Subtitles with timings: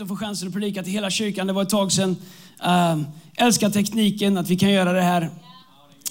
[0.00, 1.46] att få chansen att predika till hela kyrkan.
[1.46, 2.16] Det var ett tag sedan.
[2.66, 3.02] Uh,
[3.36, 5.30] älskar tekniken, att vi kan göra det här.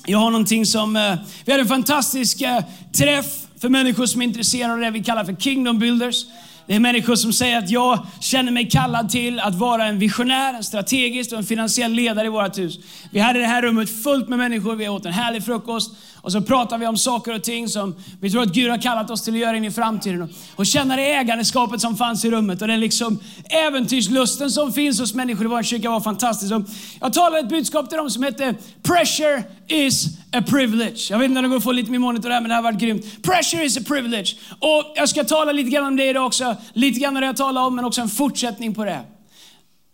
[0.05, 0.95] Jag har någonting som...
[0.95, 2.59] Uh, vi hade en fantastisk uh,
[2.93, 3.25] träff
[3.59, 6.25] för människor som är intresserade av det vi kallar för Kingdom Builders.
[6.67, 10.53] Det är människor som säger att jag känner mig kallad till att vara en visionär,
[10.53, 12.79] en strategisk och en finansiell ledare i vårt hus.
[13.11, 15.91] Vi hade det här rummet fullt med människor, vi åt en härlig frukost
[16.29, 19.09] och så pratar vi om saker och ting som vi tror att Gud har kallat
[19.09, 20.33] oss till att göra in i framtiden.
[20.55, 23.19] Och känna det ägandeskapet som fanns i rummet och den liksom
[23.49, 26.53] äventyrslusten som finns hos människor i vår kyrka var fantastisk.
[26.53, 26.61] Och
[27.01, 31.07] Jag talade ett budskap till dem som hette Pressure is a privilege.
[31.09, 32.63] Jag vet inte om det går att få lite mer monitor här, men det här
[32.63, 33.23] har varit grymt.
[33.23, 34.35] Pressure is a privilege.
[34.59, 36.55] Och jag ska tala lite grann om det idag också.
[36.73, 38.99] Lite grann om det jag talar om, men också en fortsättning på det.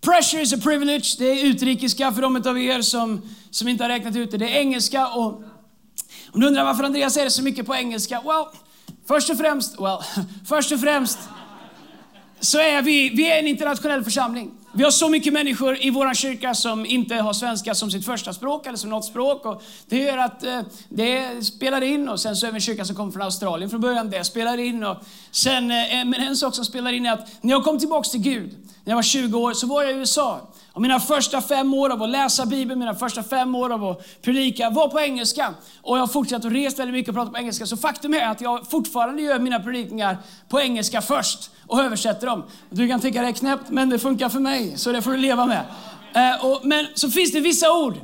[0.05, 1.15] Pressure is a privilege.
[1.17, 4.37] Det är utrikiska för de av er som, som inte har räknat ut det.
[4.37, 5.43] Det är engelska och
[6.31, 8.21] om du undrar varför Andreas säger så mycket på engelska?
[8.25, 8.45] Well,
[9.07, 9.97] först och främst, well,
[10.47, 11.19] först och främst
[12.39, 14.51] så är vi, vi är en internationell församling.
[14.73, 18.33] Vi har så mycket människor i vår kyrka som inte har svenska som sitt första
[18.33, 19.45] språk eller som något språk.
[19.45, 22.85] Och det gör att eh, det spelar in och sen så är vi en kyrka
[22.85, 24.09] som kommer från Australien från början.
[24.09, 24.83] Det spelar in.
[24.83, 24.97] Och
[25.31, 28.21] sen, eh, men en sak som spelar in är att när jag kom tillbaka till
[28.21, 30.49] Gud, när jag var 20 år, så var jag i USA.
[30.73, 34.21] Och mina första fem år av att läsa Bibeln, mina första fem år av att
[34.21, 35.53] predika var på engelska.
[35.81, 37.65] Och jag har fortsatt att resa väldigt mycket och prata på engelska.
[37.65, 40.17] Så faktum är att jag fortfarande gör mina predikningar
[40.49, 42.43] på engelska först och översätter dem.
[42.69, 45.17] Du kan tycka det är knäppt, men det funkar för mig, så det får du
[45.17, 45.63] leva med.
[46.13, 47.95] Eh, men så finns det vissa ord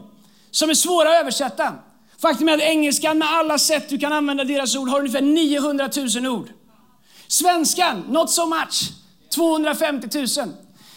[0.52, 1.74] som är svåra att översätta.
[2.22, 5.90] Faktum är att engelskan med alla sätt du kan använda deras ord har ungefär 900
[6.16, 6.50] 000 ord.
[7.28, 8.92] Svenskan, not so much,
[9.30, 10.28] 250 000.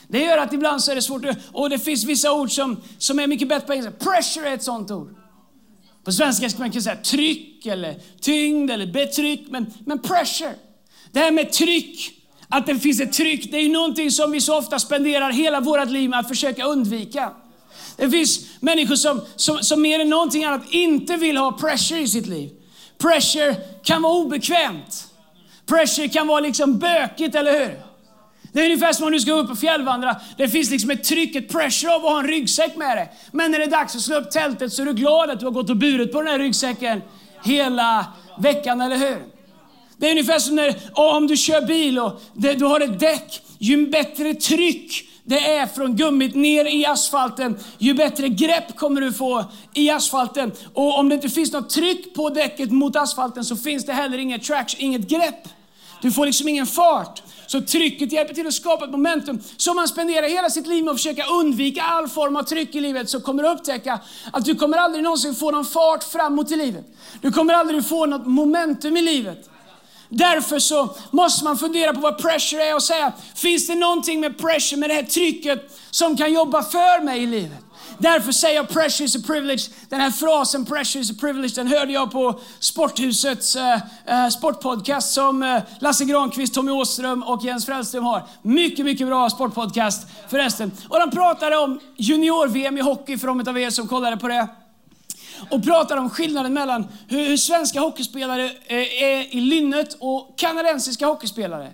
[0.08, 1.22] Det gör att ibland så är det svårt.
[1.52, 3.92] Och det finns vissa ord som, som är mycket bättre på engelska.
[3.92, 5.14] Pressure är ett sånt ord.
[6.04, 9.40] På svenska skulle man kunna säga tryck eller tyngd eller betryck.
[9.48, 10.54] Men, men pressure,
[11.12, 12.10] det här med tryck,
[12.48, 15.90] att det finns ett tryck, det är någonting som vi så ofta spenderar hela vårt
[15.90, 17.32] liv med att försöka undvika.
[17.96, 22.08] Det finns människor som, som, som mer än någonting annat inte vill ha pressure i
[22.08, 22.50] sitt liv.
[22.98, 25.06] Pressure kan vara obekvämt.
[25.66, 27.83] Pressure kan vara liksom bökigt, eller hur?
[28.54, 30.16] Det är ungefär som om du ska upp och fjällvandra.
[30.36, 33.12] Det finns liksom ett tryck, ett pressure av att ha en ryggsäck med dig.
[33.32, 35.46] Men när det är dags att slå upp tältet så är du glad att du
[35.46, 37.02] har gått och burit på den här ryggsäcken
[37.44, 38.06] hela
[38.38, 39.18] veckan, eller hur?
[39.96, 43.42] Det är ungefär som när, om du kör bil och det, du har ett däck.
[43.58, 49.12] Ju bättre tryck det är från gummit ner i asfalten, ju bättre grepp kommer du
[49.12, 49.44] få
[49.74, 50.52] i asfalten.
[50.74, 54.18] Och om det inte finns något tryck på däcket mot asfalten så finns det heller
[54.18, 55.48] inget traction, inget grepp.
[56.04, 57.22] Du får liksom ingen fart.
[57.46, 59.42] Så trycket hjälper till att skapa ett momentum.
[59.56, 62.74] Så om man spenderar hela sitt liv med att försöka undvika all form av tryck
[62.74, 64.00] i livet så kommer du upptäcka
[64.32, 66.84] att du kommer aldrig någonsin få någon fart framåt i livet.
[67.20, 69.50] Du kommer aldrig få något momentum i livet.
[70.08, 74.38] Därför så måste man fundera på vad pressure är och säga, finns det någonting med
[74.38, 77.63] pressure, med det här trycket som kan jobba för mig i livet?
[77.98, 79.62] Därför säger jag pressure is a privilege.
[79.88, 85.12] Den här frasen pressure is a privilege, den hörde jag på Sporthusets eh, eh, sportpodcast
[85.12, 88.22] som eh, Lasse Granqvist, Tommy Åström och Jens Frälström har.
[88.42, 90.72] Mycket, mycket bra sportpodcast förresten.
[90.88, 94.48] Och de pratade om junior-VM i hockey för de av er som kollade på det
[95.50, 101.70] och pratar om skillnaden mellan hur svenska hockeyspelare eh, är i lynnet och kanadensiska hockeyspelare.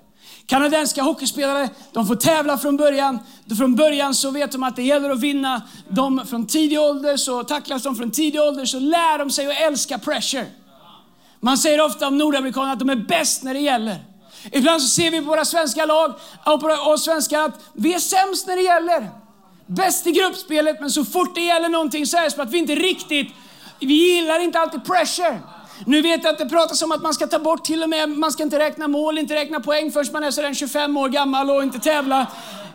[0.50, 3.19] Kanadensiska hockeyspelare, de får tävla från början.
[3.59, 5.62] Från början så vet de att det gäller att vinna.
[5.88, 9.60] De från tidig ålder så tacklas de från tidig ålder så lär de sig att
[9.60, 10.47] älska pressure.
[11.41, 13.97] Man säger ofta om nordamerikaner att de är bäst när det gäller.
[14.53, 17.98] Ibland så ser vi på våra svenska lag och på oss svenskar att vi är
[17.98, 19.10] sämst när det gäller.
[19.66, 22.59] Bäst i gruppspelet, men så fort det gäller någonting så är det som att vi
[22.59, 23.33] inte riktigt,
[23.80, 25.39] vi gillar inte alltid pressure.
[25.84, 28.09] Nu vet jag att det pratas om att man ska ta bort till och med,
[28.09, 31.50] man ska inte räkna mål, inte räkna poäng först man är sådär 25 år gammal
[31.50, 32.27] och inte tävla.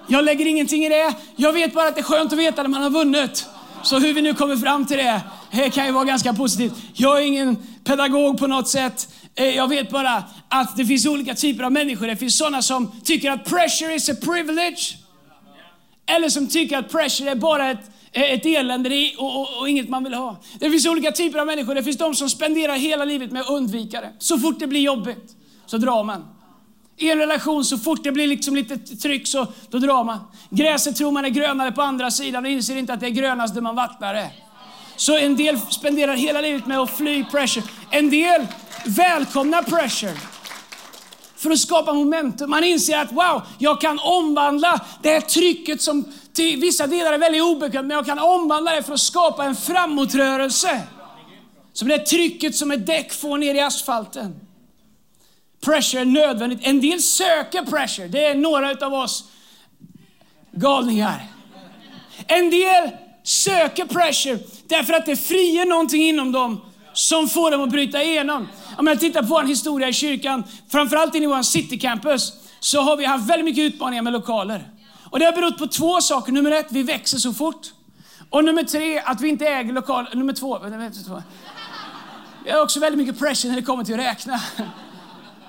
[0.07, 1.13] Jag lägger ingenting i det.
[1.36, 3.46] Jag vet bara att det är skönt att veta när man har vunnit.
[3.84, 5.22] Så hur vi nu kommer fram till det,
[5.52, 6.74] det kan ju vara ganska positivt.
[6.94, 9.10] Jag är ingen pedagog på något sätt.
[9.36, 12.08] Eh, jag vet bara att det finns olika typer av människor.
[12.08, 14.98] Det finns sådana som tycker att pressure is a privilege.
[16.06, 19.90] Eller som tycker att pressure är bara ett Eh, ett elände och, och, och, inget
[19.90, 20.38] man vill ha.
[20.60, 21.76] Det finns olika typer av människor.
[21.76, 24.14] Det finns de som spenderar hela livet med att undvika det.
[24.20, 25.36] Så fort det blir jobbigt
[25.66, 26.26] så drar man.
[26.98, 30.20] I en relation, så fort det blir liksom lite tryck så då drar man.
[30.50, 33.56] Gräset tror man är grönare på andra sidan och inser inte att det är grönast
[33.56, 34.32] där man vattnar det.
[34.96, 37.66] Så en del spenderar hela livet med att fly pressure.
[37.90, 38.48] En del
[38.86, 40.18] välkomnar pressure
[41.36, 42.50] för att skapa momentum.
[42.50, 47.18] Man inser att wow, jag kan omvandla det här trycket som till vissa delar är
[47.18, 50.82] väldigt obekvämt, men jag kan omvandla det för att skapa en framåtrörelse.
[51.74, 54.40] Som det trycket som ett däck får ner i asfalten.
[55.66, 56.60] Pressure är nödvändigt.
[56.62, 58.08] En del söker pressure.
[58.08, 59.26] Det är några av oss
[60.52, 61.28] galningar.
[62.28, 62.90] En del
[63.24, 66.62] söker pressure därför att det frier någonting inom dem
[66.94, 68.48] som får dem att bryta igenom.
[68.78, 73.06] Om jag tittar på vår historia i kyrkan, framförallt i vår citycampus, så har vi
[73.06, 74.75] haft väldigt mycket utmaningar med lokaler.
[75.10, 76.31] Och det har berott på två saker.
[76.31, 77.74] Nummer ett, vi växer så fort.
[78.30, 80.07] Och nummer tre, att vi inte äger lokal...
[80.13, 80.60] Nummer två,
[82.46, 84.42] vi har också väldigt mycket pressure när det kommer till att räkna.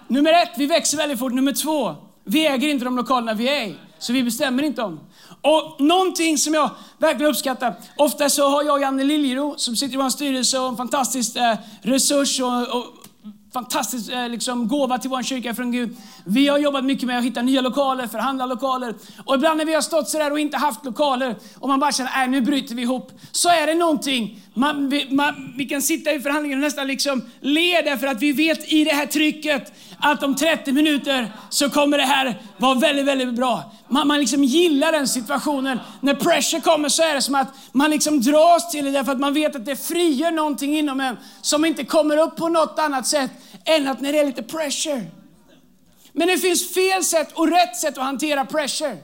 [0.09, 1.33] Nummer ett, vi växer väldigt fort.
[1.33, 1.95] Nummer två,
[2.25, 3.77] vi äger inte de lokalerna vi är i.
[3.99, 5.01] Så vi bestämmer inte om.
[5.41, 7.75] Och någonting som jag verkligen uppskattar.
[7.97, 11.57] Ofta så har jag Janne Liljero som sitter i vår styrelse och en fantastisk eh,
[11.83, 12.85] resurs och, och
[13.57, 15.97] fantastisk eh, liksom, gåva till vår kyrka från Gud.
[16.25, 18.95] Vi har jobbat mycket med att hitta nya lokaler, förhandla lokaler.
[19.25, 22.25] Och ibland när vi har stått sådär och inte haft lokaler och man bara känner
[22.25, 23.13] att nu bryter vi ihop.
[23.33, 24.41] Så är det någonting.
[24.59, 28.33] Man, vi, man, vi kan sitta i förhandlingen och nästan liksom le därför att vi
[28.33, 33.05] vet i det här trycket att om 30 minuter så kommer det här vara väldigt,
[33.05, 33.73] väldigt bra.
[33.89, 35.79] Man, man liksom gillar den situationen.
[36.01, 39.21] När pressure kommer så är det som att man liksom dras till det därför att
[39.21, 43.07] man vet att det frigör någonting inom en som inte kommer upp på något annat
[43.07, 43.31] sätt
[43.65, 45.05] än att när det är lite pressure.
[46.13, 48.97] Men det finns fel sätt och rätt sätt att hantera pressure.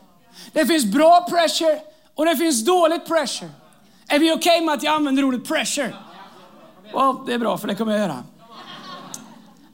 [0.53, 1.81] Det finns bra pressure
[2.15, 3.51] och det finns dåligt pressure.
[4.13, 5.97] Är vi okej okay med att jag använder ordet pressure?
[6.95, 8.25] Well, det är bra, för det kommer jag göra.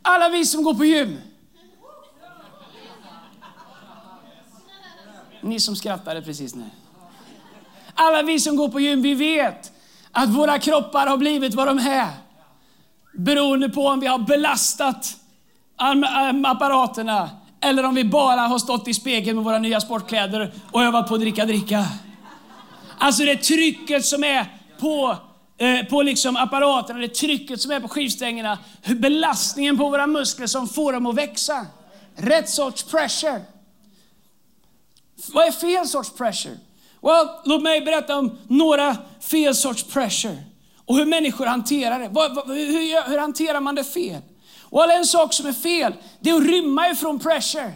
[0.02, 1.20] Alla vi som går på gym.
[5.40, 6.64] Ni som skrattade precis nu.
[7.94, 9.72] Alla vi som går på gym, vi vet
[10.12, 12.08] att våra kroppar har blivit vad de är.
[13.12, 15.16] Beroende på om vi har belastat
[16.44, 17.30] apparaterna
[17.60, 21.14] eller om vi bara har stått i spegeln med våra nya sportkläder och övat på
[21.14, 21.84] att dricka dricka.
[22.98, 24.46] Alltså det trycket som är
[24.80, 25.16] på,
[25.58, 28.58] eh, på liksom apparaterna, det trycket som är på skivstängerna,
[28.96, 31.66] belastningen på våra muskler som får dem att växa.
[32.16, 33.42] Rätt sorts pressure.
[35.32, 36.56] Vad är fel sorts pressure?
[37.02, 40.36] Well, låt mig berätta om några fel sorts pressure
[40.84, 42.06] och hur människor hanterar det.
[42.54, 44.22] Hur, hur hanterar man det fel?
[44.70, 47.72] Well, en sak som är fel, det är att rymma ifrån pressure.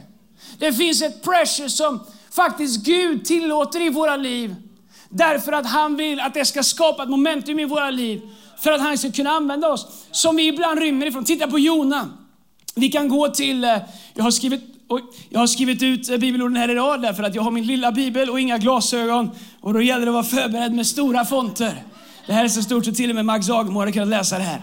[0.58, 4.54] Det finns ett pressure som faktiskt Gud tillåter i våra liv.
[5.14, 8.20] Därför att han vill att det ska skapa ett momentum i våra liv.
[8.60, 9.86] För att han ska kunna använda oss.
[10.10, 11.24] Som vi ibland rymmer ifrån.
[11.24, 12.08] Titta på Jona.
[12.74, 13.76] Vi kan gå till, eh,
[14.14, 14.60] jag har skrivit,
[15.28, 18.30] jag har skrivit ut eh, bibelorden här idag därför att jag har min lilla bibel
[18.30, 19.30] och inga glasögon.
[19.60, 21.82] Och då gäller det att vara förberedd med stora fonter.
[22.26, 24.44] Det här är så stort så till och med Max Agemo hade kunnat läsa det
[24.44, 24.62] här.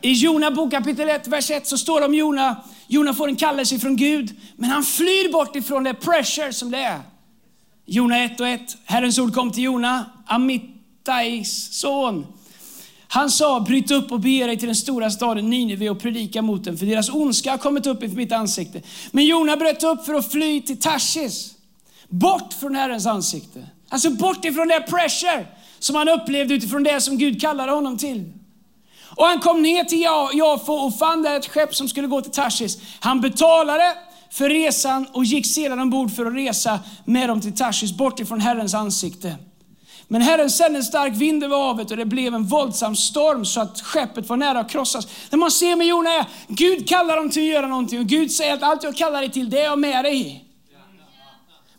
[0.00, 2.56] I Jona bok kapitel 1, vers 1 så står det om Jona.
[2.86, 6.78] Jona får en kallelse från Gud, men han flyr bort ifrån det pressure som det
[6.78, 7.00] är.
[7.92, 8.76] Jona 1 och 1.
[8.84, 12.26] Herrens ord kom till Jona, Amittais son.
[13.08, 16.64] Han sa, bryt upp och bege dig till den stora staden Nineve och predika mot
[16.64, 18.82] den, för deras ondska har kommit upp inför mitt ansikte.
[19.10, 21.54] Men Jona bröt upp för att fly till Tarsis,
[22.08, 23.66] bort från Herrens ansikte.
[23.88, 25.46] Alltså bort ifrån det pressure
[25.78, 28.32] som han upplevde utifrån det som Gud kallade honom till.
[29.16, 30.00] Och han kom ner till
[30.38, 32.78] Jafo och fann där ett skepp som skulle gå till Tarsis.
[33.00, 33.94] Han betalade
[34.32, 38.40] för resan och gick sedan ombord för att resa med dem till Tarsis bort ifrån
[38.40, 39.36] Herrens ansikte.
[40.08, 43.60] Men Herren sände en stark vind över havet och det blev en våldsam storm så
[43.60, 45.08] att skeppet var nära att krossas.
[45.30, 48.32] När man ser med Jona är, Gud kallar dem till att göra någonting och Gud
[48.32, 50.44] säger att allt jag kallar dig till, det är jag med dig i.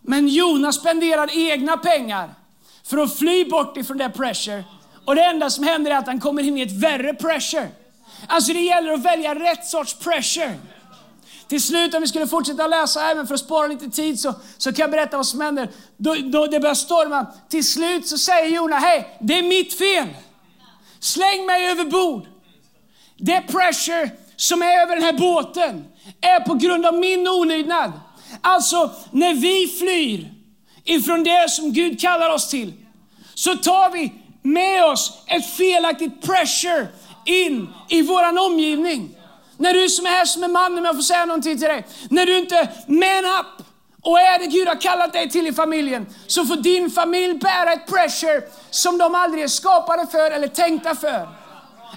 [0.01, 2.33] Men Jona spenderar egna pengar
[2.83, 4.63] för att fly bort ifrån det pressure.
[5.05, 7.67] Och det enda som händer är att han kommer in i ett värre pressure.
[8.27, 10.55] Alltså det gäller att välja rätt sorts pressure.
[11.51, 14.73] Till slut, om vi skulle fortsätta läsa även för att spara lite tid, så, så
[14.73, 15.69] kan jag berätta vad som händer.
[15.97, 17.25] Då, då det börjar storma.
[17.49, 20.07] Till slut så säger Jona, hej, det är mitt fel.
[20.99, 22.25] Släng mig över bord.
[23.17, 25.85] Det pressure som är över den här båten
[26.21, 27.91] är på grund av min olydnad.
[28.41, 30.33] Alltså, när vi flyr
[30.83, 32.73] ifrån det som Gud kallar oss till,
[33.33, 36.87] så tar vi med oss ett felaktigt pressure
[37.25, 39.15] in i våran omgivning.
[39.61, 41.85] När du som är här som är man, om jag får säga någonting till dig.
[42.09, 43.65] När du inte man up
[44.01, 47.73] och är det Gud har kallat dig till i familjen, så får din familj bära
[47.73, 51.29] ett pressure som de aldrig är skapade för eller tänkta för.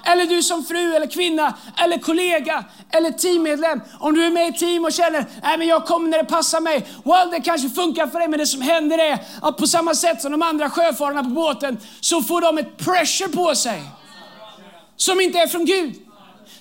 [0.05, 1.53] Eller du som fru eller kvinna
[1.83, 3.81] eller kollega eller teammedlem.
[3.99, 6.61] Om du är med i team och känner Nej, men jag kommer när det passar
[6.61, 6.87] mig.
[7.03, 10.21] Well, det kanske funkar för dig, men det som händer är att på samma sätt
[10.21, 13.81] som de andra sjöfararna på båten så får de ett pressure på sig.
[14.97, 16.04] Som inte är från Gud.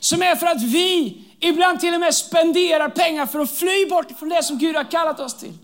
[0.05, 4.19] Som är för att vi ibland till och med spenderar pengar för att fly bort
[4.19, 5.59] från det som Gud har kallat oss till.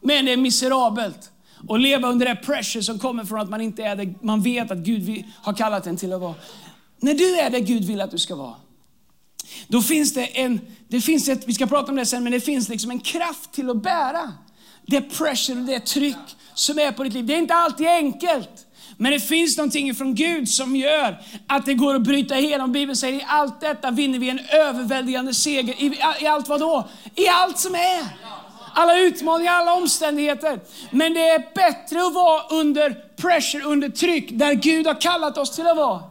[0.00, 1.30] Men det är miserabelt
[1.68, 4.70] att leva under det pressure som kommer från att man inte är det man vet
[4.70, 6.34] att Gud har kallat en till att vara.
[7.00, 8.54] När du är det Gud vill att du ska vara,
[9.68, 12.40] då finns det en, det finns ett, vi ska prata om det sen, men det
[12.40, 14.32] finns liksom en kraft till att bära
[14.86, 17.26] det pressure och det tryck som är på ditt liv.
[17.26, 18.65] Det är inte alltid enkelt.
[18.96, 22.72] Men det finns någonting från Gud som gör att det går att bryta igenom.
[22.72, 25.74] Bibeln säger i allt detta vinner vi en överväldigande seger.
[25.82, 26.88] I, i allt vad då?
[27.14, 28.04] I allt som är.
[28.74, 30.60] Alla utmaningar, alla omständigheter.
[30.90, 35.50] Men det är bättre att vara under pressure, under tryck, där Gud har kallat oss
[35.50, 36.02] till att vara.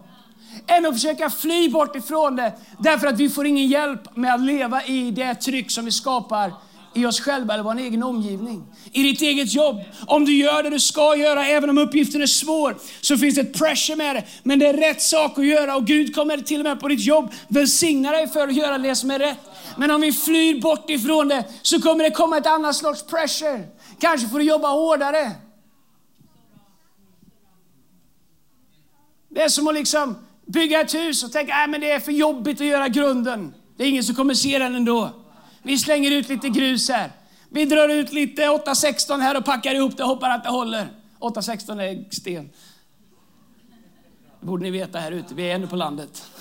[0.67, 4.41] Än att försöka fly bort ifrån det, därför att vi får ingen hjälp med att
[4.41, 6.53] leva i det tryck som vi skapar
[6.95, 8.63] i oss själva eller vår egen omgivning.
[8.91, 9.81] I ditt eget jobb.
[10.07, 13.41] Om du gör det du ska göra, även om uppgiften är svår, så finns det
[13.41, 14.23] ett pressure med det.
[14.43, 17.05] Men det är rätt sak att göra och Gud kommer till och med på ditt
[17.05, 19.39] jobb välsigna dig för att göra det som är rätt.
[19.77, 23.63] Men om vi flyr bort ifrån det så kommer det komma ett annat slags pressure.
[23.99, 25.31] Kanske får du jobba hårdare.
[29.29, 32.11] Det är som att liksom bygga ett hus och tänka äh, att det är för
[32.11, 33.53] jobbigt att göra grunden.
[33.77, 35.24] Det är ingen som kommer se den ändå.
[35.65, 37.11] Vi slänger ut lite grus här.
[37.49, 40.87] Vi drar ut lite 816 här och packar ihop det och hoppas att det håller.
[41.19, 42.49] 816 är sten.
[44.39, 45.35] Det borde ni veta här ute.
[45.35, 46.31] Vi är ännu på landet.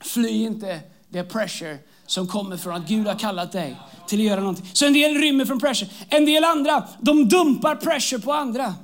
[0.00, 4.40] Fly inte det pressure som kommer från att Gud har kallat dig till att göra
[4.40, 4.70] någonting.
[4.72, 5.90] Så en del rymmer från pressure.
[6.08, 8.74] En del andra, de dumpar pressure på andra.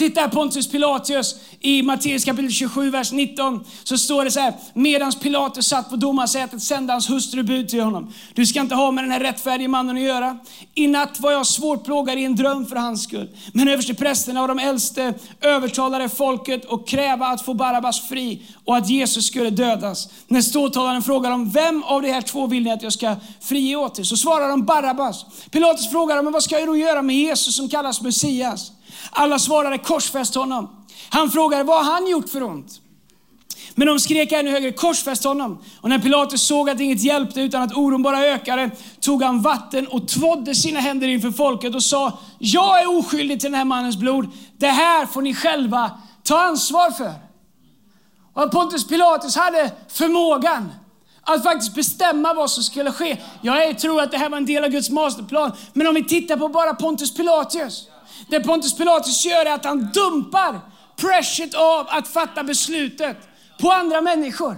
[0.00, 3.64] Titta Pontius Pilatus i Matteus kapitel 27, vers 19.
[3.84, 4.54] Så står det så här.
[4.74, 8.12] Medan Pilatus satt på domarsätet sände hans hustru bud till honom.
[8.34, 10.38] Du ska inte ha med den här rättfärdige mannen att göra.
[10.74, 13.28] I natt var jag svårt plågad i en dröm för hans skull.
[13.52, 18.90] Men översteprästerna och de äldste övertalade folket och kräva att få Barabbas fri och att
[18.90, 20.08] Jesus skulle dödas.
[20.28, 23.76] När ståthållaren frågar dem, vem av de här två vill ni att jag ska frige
[23.76, 24.02] åt er?
[24.02, 25.24] Så svarar de Barabbas.
[25.50, 28.72] Pilatus frågar, men vad ska jag då göra med Jesus som kallas Messias?
[29.10, 30.86] Alla svarade korsfäst honom.
[31.08, 32.80] Han frågade vad han gjort för ont.
[33.74, 35.58] Men de skrek ännu högre, korsfäst honom.
[35.80, 39.86] Och när Pilatus såg att inget hjälpte utan att oron bara ökade, tog han vatten
[39.86, 43.96] och tvådde sina händer inför folket och sa, jag är oskyldig till den här mannens
[43.96, 44.28] blod.
[44.58, 45.90] Det här får ni själva
[46.22, 47.12] ta ansvar för.
[48.32, 50.72] Och Pontus Pilatus hade förmågan
[51.22, 53.16] att faktiskt bestämma vad som skulle ske.
[53.42, 55.52] Jag tror att det här var en del av Guds masterplan.
[55.72, 57.88] Men om vi tittar på bara Pontus Pilatus
[58.28, 60.60] det Pontus Pilatus gör är att han dumpar
[60.96, 63.16] pressuret av att fatta beslutet
[63.60, 64.56] på andra människor.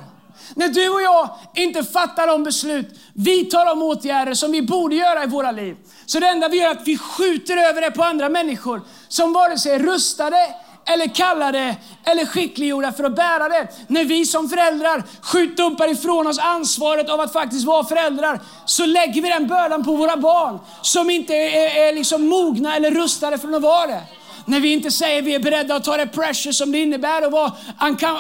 [0.55, 4.95] När du och jag inte fattar de beslut, vi tar de åtgärder som vi borde
[4.95, 5.77] göra i våra liv.
[6.07, 9.33] Så det enda vi gör är att vi skjuter över det på andra människor som
[9.33, 10.55] vare sig är rustade
[10.87, 13.69] eller kallade eller skickliggjorda för att bära det.
[13.87, 19.23] När vi som föräldrar skjuter ifrån oss ansvaret av att faktiskt vara föräldrar så lägger
[19.23, 23.57] vi den bördan på våra barn som inte är, är liksom mogna eller rustade för
[23.57, 24.03] att vara det.
[24.45, 27.23] När vi inte säger att vi är beredda att ta det pressure som det innebär
[27.23, 27.53] att vara,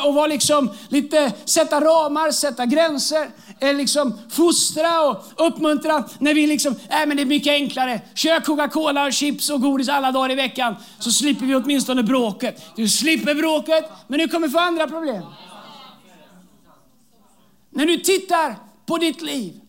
[0.04, 3.28] och vara liksom lite, sätta ramar, sätta gränser,
[3.62, 6.04] liksom fostra och uppmuntra.
[6.18, 8.00] När vi liksom, äh, men det är mycket enklare.
[8.14, 12.62] Kör Coca-Cola, chips och godis alla dagar i veckan så slipper vi åtminstone bråket.
[12.76, 15.22] Du slipper bråket, men du kommer få andra problem.
[17.70, 19.60] När du tittar på ditt liv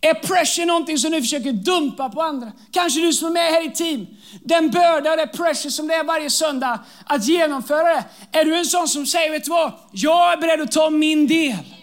[0.00, 2.52] är pressure någonting som du försöker dumpa på andra?
[2.72, 4.06] Kanske du som är med här i team.
[4.44, 8.04] Den börda, det pressure som det är varje söndag att genomföra det.
[8.32, 9.72] Är du en sån som säger, vet du vad?
[9.92, 11.77] Jag är beredd att ta min del.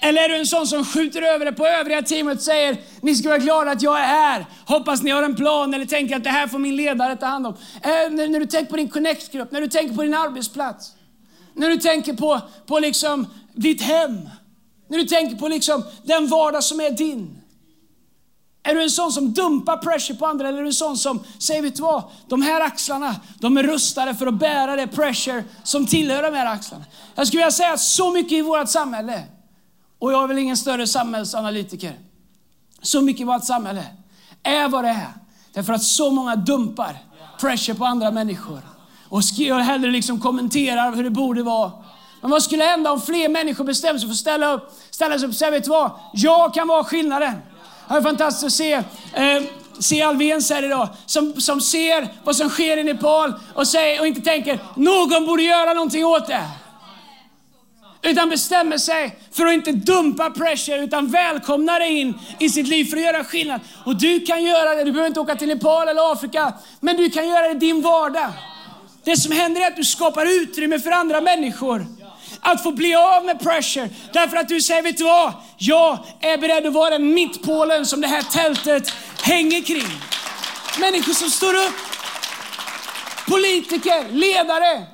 [0.00, 3.14] Eller är du en sån som skjuter över det på övriga teamet och säger, ni
[3.14, 4.46] ska vara glada att jag är här.
[4.66, 7.46] Hoppas ni har en plan eller tänker att det här får min ledare ta hand
[7.46, 7.56] om.
[7.82, 10.92] Eller när, när, du tänker på din connect-grupp, när du tänker på din arbetsplats.
[11.54, 14.28] När du tänker på, på liksom ditt hem.
[14.88, 17.42] När du tänker på liksom den vardag som är din.
[18.62, 21.24] Är du en sån som dumpar pressure på andra eller är du en sån som
[21.38, 22.02] säger, vet du vad?
[22.28, 26.46] De här axlarna, de är rustade för att bära det pressure som tillhör de här
[26.46, 26.84] axlarna.
[27.14, 29.22] Jag skulle vilja säga att så mycket i vårt samhälle,
[29.98, 31.98] och jag är väl ingen större samhällsanalytiker,
[32.82, 33.84] så mycket vårt samhälle
[34.42, 35.12] är vad det är.
[35.52, 36.98] Därför att så många dumpar
[37.40, 38.60] pressure på andra människor.
[39.08, 41.72] Och hellre liksom kommenterar hur det borde vara.
[42.20, 45.26] Men vad skulle hända om fler människor bestämde sig för att ställa, upp, ställa sig
[45.26, 45.90] upp och säga, vet du vad?
[46.12, 47.34] Jag kan vara skillnaden.
[47.88, 49.42] Det är fantastiskt att se, eh,
[49.78, 54.06] se Alvens här idag, som, som ser vad som sker i Nepal och, säger, och
[54.06, 56.42] inte tänker, någon borde göra någonting åt det
[58.02, 62.84] utan bestämmer sig för att inte dumpa pressure utan välkomna dig in i sitt liv
[62.84, 63.60] för att göra skillnad.
[63.84, 67.10] Och du kan göra det, du behöver inte åka till Nepal eller Afrika, men du
[67.10, 68.32] kan göra det i din vardag.
[69.04, 71.86] Det som händer är att du skapar utrymme för andra människor
[72.40, 73.90] att få bli av med pressure.
[74.12, 75.32] Därför att du säger, vet du vad?
[75.58, 80.00] Jag är beredd att vara den mittpålen som det här tältet hänger kring.
[80.80, 81.74] Människor som står upp.
[83.28, 84.86] Politiker, ledare.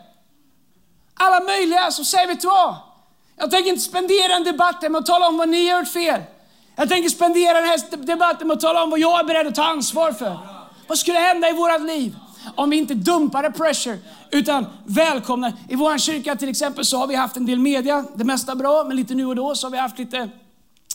[1.14, 2.91] Alla möjliga som säger, vet du vad?
[3.42, 6.20] Jag tänker inte spendera en debatt med att tala om vad ni har gjort fel.
[6.76, 9.54] Jag tänker spendera den här debatten med att tala om vad jag är beredd att
[9.54, 10.38] ta ansvar för.
[10.86, 12.16] Vad skulle hända i vårt liv
[12.54, 13.98] om vi inte dumpade pressure
[14.30, 15.52] utan välkomnar.
[15.68, 18.84] I vår kyrka till exempel så har vi haft en del media, det mesta bra,
[18.84, 20.28] men lite nu och då så har vi haft lite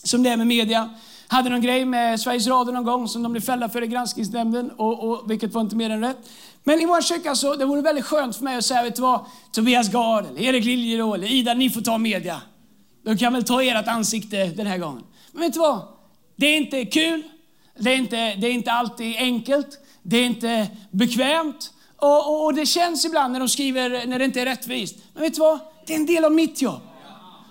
[0.03, 0.89] som det är med media.
[1.27, 4.71] Hade någon grej med Sveriges Radio någon gång som de blev fällda för i granskningsnämnden,
[4.71, 6.17] och, och, vilket var inte mer än rätt.
[6.67, 9.01] Men i vår kyrka så det vore väldigt skönt för mig att säga, vet du
[9.01, 9.25] vad?
[9.51, 12.41] Tobias Gard, eller Erik Liljeroth, eller Ida, ni får ta media.
[13.05, 15.03] De kan väl ta ert ansikte den här gången.
[15.31, 15.81] Men vet du vad?
[16.35, 17.23] Det är inte kul,
[17.79, 19.67] det är inte, det är inte alltid enkelt,
[20.03, 21.73] det är inte bekvämt.
[21.97, 24.95] Och, och, och, det känns ibland när de skriver när det inte är rättvist.
[25.13, 25.59] Men vet du vad?
[25.85, 26.81] Det är en del av mitt jobb.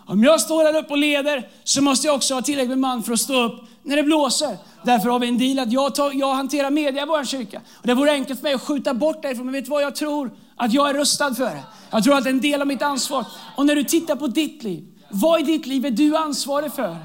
[0.06, 3.02] Om jag står här uppe och leder så måste jag också ha tillräckligt med man
[3.02, 4.56] för att stå upp när det blåser.
[4.86, 7.60] Därför har vi en deal att jag, tar, jag hanterar media i vår kyrka.
[7.80, 9.46] Och det vore enkelt för mig att skjuta bort därifrån.
[9.46, 9.82] Men vet du vad?
[9.82, 11.62] Jag tror att jag är rustad för det.
[11.90, 13.24] Jag tror att det är en del av mitt ansvar.
[13.56, 16.96] Och när du tittar på ditt liv, vad i ditt liv är du ansvarig för?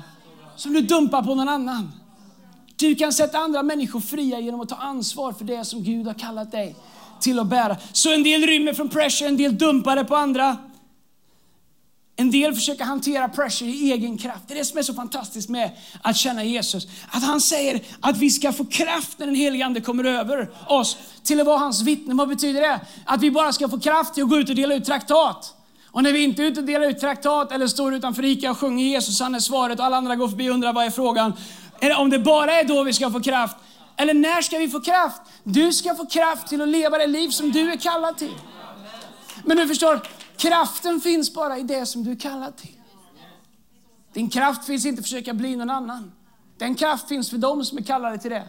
[0.56, 1.92] Som du dumpar på någon annan.
[2.76, 6.14] Du kan sätta andra människor fria genom att ta ansvar för det som Gud har
[6.14, 6.76] kallat dig
[7.20, 7.78] till att bära.
[7.92, 10.58] Så en del rymmer från pressure, en del dumpar det på andra.
[12.22, 14.44] En del försöker hantera pressure i egen kraft.
[14.48, 16.88] Det är det som är så fantastiskt med att känna Jesus.
[17.12, 20.98] Att han säger att vi ska få kraft när den helige Ande kommer över oss
[21.24, 22.18] till att vara hans vittnen.
[22.18, 22.80] Vad betyder det?
[23.06, 25.56] Att vi bara ska få kraft till att gå ut och dela ut traktat.
[25.92, 28.58] Och när vi inte är ute och delar ut traktat eller står utanför Ica och
[28.58, 31.34] sjunger Jesus, han är svaret och alla andra går förbi och undrar vad är frågan.
[31.98, 33.58] Om det bara är då vi ska få kraft,
[33.98, 35.22] eller när ska vi få kraft?
[35.44, 38.36] Du ska få kraft till att leva det liv som du är kallad till.
[39.46, 40.02] Men du förstår,
[40.38, 42.76] kraften finns bara i det som du är kallad till.
[44.14, 46.12] Din kraft finns inte att försöka bli någon annan.
[46.58, 48.48] Den kraft finns för dem som är kallade till det.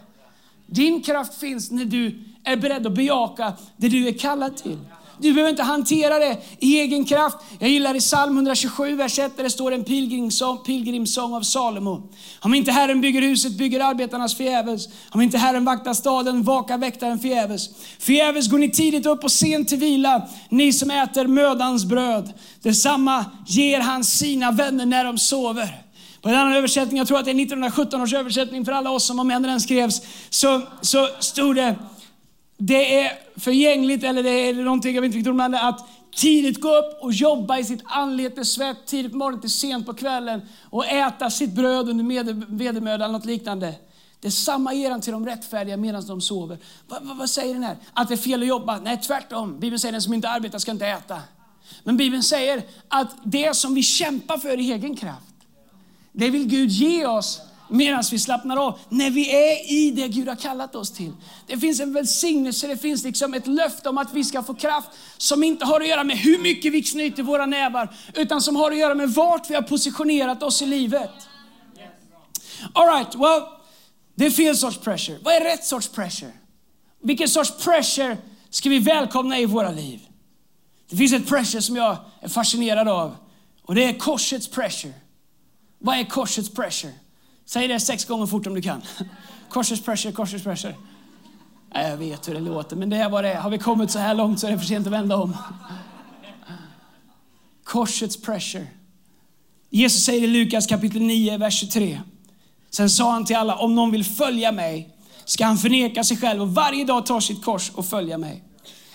[0.65, 4.79] Din kraft finns när du är beredd att bejaka det du är kallad till.
[5.23, 7.37] Du behöver inte hantera det i egen kraft.
[7.59, 12.09] Jag gillar i psalm 127, vers 1, där det står en pilgrimsång, pilgrimsång av Salomo.
[12.39, 14.87] Om inte Herren bygger huset bygger arbetarnas förgäves.
[15.11, 17.69] Om inte Herren vaktar staden vakar väktaren förgäves.
[17.99, 22.33] Förgäves går ni tidigt upp och sent till vila, ni som äter mödans bröd.
[22.61, 25.83] Detsamma ger han sina vänner när de sover.
[26.21, 29.05] På en annan översättning, jag tror att det är 1917 års översättning för alla oss
[29.05, 31.75] som var med när den skrevs, så, så stod det
[32.65, 36.61] det är förgängligt, eller det är någonting jag vet inte vilket ord, men att tidigt
[36.61, 40.41] gå upp och jobba i sitt anletes svett, tidigt på morgonen till sent på kvällen
[40.69, 43.75] och äta sitt bröd under vedermöda eller något liknande.
[44.19, 46.57] Det är samma ger han till de rättfärdiga medan de sover.
[46.87, 47.77] Va, va, vad, säger den här?
[47.93, 48.79] Att det är fel att jobba?
[48.79, 49.59] Nej, tvärtom.
[49.59, 51.21] Bibeln säger att den som inte arbetar ska inte äta.
[51.83, 55.35] Men Bibeln säger att det som vi kämpar för i egen kraft,
[56.11, 58.79] det vill Gud ge oss medan vi slappnar av.
[58.89, 61.11] När vi är i det Gud har kallat oss till.
[61.47, 64.89] Det finns en välsignelse, det finns liksom ett löfte om att vi ska få kraft
[65.17, 68.71] som inte har att göra med hur mycket vi knyter våra nävar, utan som har
[68.71, 71.11] att göra med vart vi har positionerat oss i livet.
[72.73, 73.41] All right, well,
[74.15, 75.17] det är fel sorts pressure.
[75.23, 76.31] Vad är rätt sorts pressure?
[77.01, 78.17] Vilken sorts pressure
[78.49, 79.99] ska vi välkomna i våra liv?
[80.89, 83.15] Det finns ett pressure som jag är fascinerad av
[83.61, 84.93] och det är korsets pressure.
[85.79, 86.93] Vad är korsets pressure?
[87.45, 88.81] Säg det sex gånger fort om du kan.
[89.49, 90.75] Korsets pressure, korsets pressure.
[91.73, 93.41] Jag vet hur det låter, men det är vad det är.
[93.41, 95.37] Har vi kommit så här långt så är det för sent att vända om.
[97.63, 98.67] Korsets pressure.
[99.69, 102.01] Jesus säger i Lukas kapitel 9, vers 23.
[102.69, 104.89] Sen sa han till alla, om någon vill följa mig
[105.25, 108.43] ska han förneka sig själv och varje dag ta sitt kors och följa mig.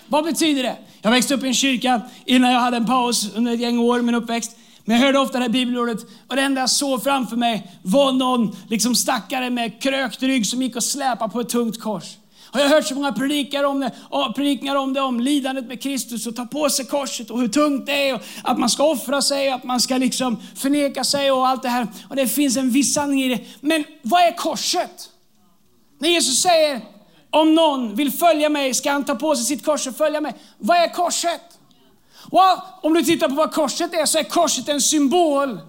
[0.07, 0.77] Vad betyder det?
[1.03, 4.03] Jag växte upp i en kyrka innan jag hade en paus under ett gäng år,
[4.03, 4.57] min uppväxt.
[4.89, 8.13] Men jag hörde ofta det här bibelordet och det enda jag såg framför mig var
[8.13, 12.17] någon liksom stackare med krökt rygg som gick och släpade på ett tungt kors.
[12.53, 13.93] Och jag har hört så många predikar om det,
[14.37, 17.87] predikningar om det, om lidandet med Kristus och ta på sig korset och hur tungt
[17.87, 21.31] det är och att man ska offra sig och att man ska liksom förneka sig
[21.31, 21.87] och allt det här.
[22.09, 23.41] Och det finns en viss sanning i det.
[23.61, 25.11] Men vad är korset?
[25.99, 26.81] När Jesus säger
[27.31, 30.35] om någon vill följa mig ska han ta på sig sitt kors och följa mig.
[30.59, 31.58] Vad är korset?
[32.31, 35.61] Och om du tittar på vad korset är så är korset en symbol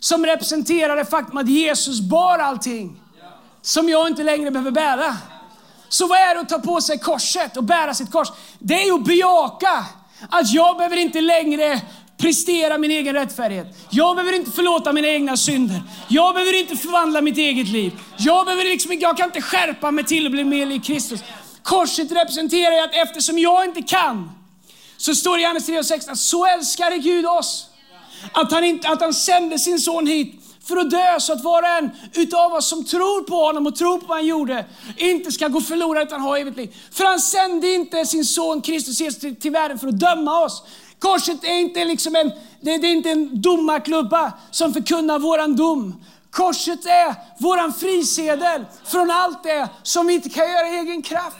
[0.00, 3.00] som representerar det faktum att Jesus bar allting
[3.62, 5.16] som jag inte längre behöver bära.
[5.88, 8.28] Så vad är det att ta på sig korset och bära sitt kors?
[8.58, 9.84] Det är att bejaka
[10.28, 11.80] att jag behöver inte längre
[12.16, 13.66] prestera min egen rättfärdighet.
[13.90, 15.82] Jag behöver inte förlåta mina egna synder.
[16.08, 17.92] Jag behöver inte förvandla mitt eget liv.
[18.16, 21.20] Jag, behöver liksom, jag kan inte skärpa mig till att bli mer lik Kristus.
[21.62, 24.37] Korset representerar att eftersom jag inte kan,
[24.98, 27.66] så står det i Johannes 3 och 6 att så älskade Gud oss.
[28.32, 31.62] Att han, inte, att han sände sin son hit för att dö så att var
[31.62, 35.32] och en utav oss som tror på honom och tror på vad han gjorde inte
[35.32, 36.76] ska gå förlorad utan ha evigt liv.
[36.92, 40.62] För han sände inte sin son Kristus Jesus till, till världen för att döma oss.
[40.98, 46.04] Korset är inte liksom en, det är inte en domarklubba som förkunnar våran dom.
[46.30, 51.36] Korset är våran frisedel från allt det som vi inte kan göra i egen kraft.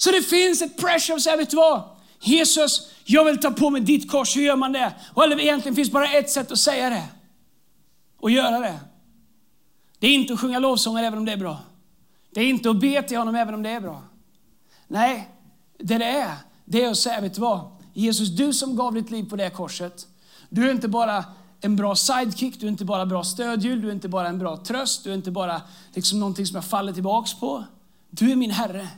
[0.00, 1.82] Så det finns ett pressure att säga, vet du vad?
[2.20, 4.36] Jesus, jag vill ta på mig ditt kors.
[4.36, 4.94] Hur gör man det?
[5.14, 7.04] Och egentligen finns bara ett sätt att säga det.
[8.20, 8.80] Och göra det.
[9.98, 11.58] Det är inte att sjunga lovsånger även om det är bra.
[12.30, 14.02] Det är inte att be till honom även om det är bra.
[14.88, 15.28] Nej,
[15.78, 16.34] det det är,
[16.64, 17.60] det är att säga, vet du vad?
[17.92, 20.06] Jesus, du som gav ditt liv på det korset.
[20.48, 21.24] Du är inte bara
[21.60, 24.56] en bra sidekick, du är inte bara bra stödhjul, du är inte bara en bra
[24.56, 25.62] tröst, du är inte bara
[25.94, 27.64] liksom någonting som jag faller tillbaks på.
[28.10, 28.88] Du är min Herre.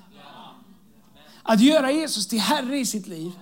[1.42, 3.32] Att göra Jesus till Herre i sitt liv,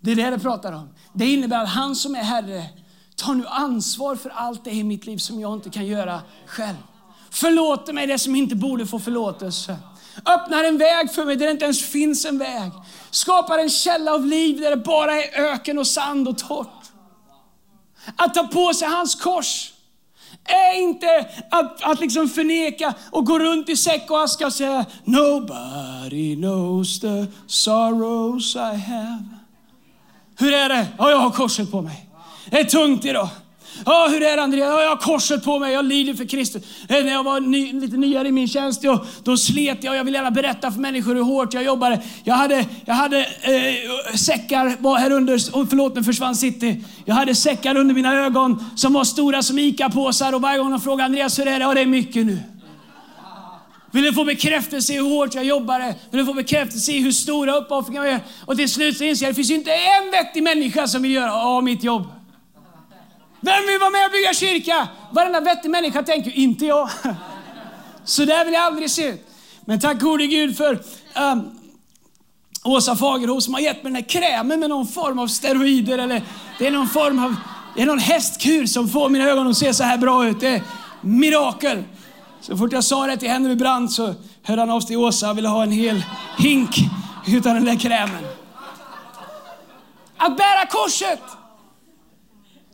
[0.00, 0.88] det är det det pratar om.
[1.12, 2.64] Det innebär att han som är Herre
[3.16, 6.76] tar nu ansvar för allt det i mitt liv som jag inte kan göra själv.
[7.30, 9.76] Förlåter mig det som inte borde få förlåtelse.
[10.26, 12.72] Öppnar en väg för mig där det inte ens finns en väg.
[13.10, 16.84] Skapar en källa av liv där det bara är öken och sand och torrt.
[18.16, 19.72] Att ta på sig hans kors
[20.48, 24.86] är inte att, att liksom förneka och gå runt i säck och aska och säga
[25.04, 29.24] Nobody knows the sorrows I have.
[30.38, 30.86] Hur är det?
[30.98, 32.08] Ja, jag har korset på mig.
[32.50, 33.28] Det är tungt idag.
[33.86, 34.68] Ja, hur är det Andreas?
[34.68, 36.62] Ja, jag har korset på mig, jag lider för Kristus.
[36.88, 39.96] Eh, när jag var ny, lite nyare i min tjänst, då, då slet jag.
[39.96, 42.02] Jag vill gärna berätta för människor hur hårt jag jobbade.
[42.24, 46.84] Jag hade, jag hade eh, säckar var här under, oh, förlåt nu försvann city.
[47.04, 50.80] Jag hade säckar under mina ögon som var stora som ICA-påsar och varje gång de
[50.80, 51.64] frågade Andreas hur är det?
[51.64, 52.38] Ja, det är mycket nu.
[53.90, 55.94] Vill du få bekräftelse i hur hårt jag jobbade?
[56.10, 58.20] Vill du få bekräftelse i hur stora uppoffringar jag gör?
[58.44, 61.12] Och till slut så inser jag att det finns inte en vettig människa som vill
[61.12, 62.06] göra av mitt jobb.
[63.40, 64.88] Vem vill vara med och bygga kyrka?
[65.10, 66.90] Varenda vettig människa tänker, inte jag.
[68.04, 69.26] Så där vill jag aldrig se ut.
[69.64, 70.78] Men tack gode Gud för
[71.32, 71.58] um,
[72.64, 76.22] Åsa Fagerho som har gett mig den här krämen med någon form av steroider eller
[76.58, 77.34] det är någon form av,
[77.76, 80.40] det är någon hästkur som får mina ögon att se så här bra ut.
[80.40, 80.62] Det är
[81.00, 81.84] mirakel.
[82.40, 85.30] Så fort jag sa det till Henry Brandt så hörde han av sig till Åsa
[85.30, 86.02] och ville ha en hel
[86.38, 86.70] hink
[87.26, 88.26] utan den där krämen.
[90.16, 91.20] Att bära korset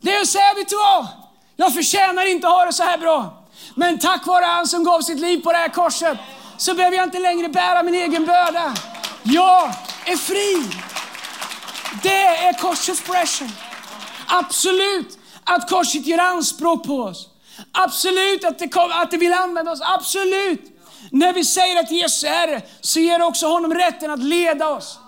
[0.04, 1.06] det är att säga, vet du vad?
[1.56, 3.44] Jag förtjänar inte att ha det så här bra.
[3.74, 6.18] Men tack vare han som gav sitt liv på det här korset
[6.56, 8.74] så behöver jag inte längre bära min egen börda.
[9.22, 9.64] Jag
[10.04, 10.70] är fri.
[12.02, 13.50] Det är korsets pressure.
[14.26, 17.28] Absolut att korset gör anspråk på oss.
[17.72, 19.80] Absolut att det, kom, att det vill använda oss.
[19.82, 20.60] Absolut.
[21.10, 24.68] När vi säger att Jesus är Herre så ger det också honom rätten att leda
[24.68, 24.98] oss.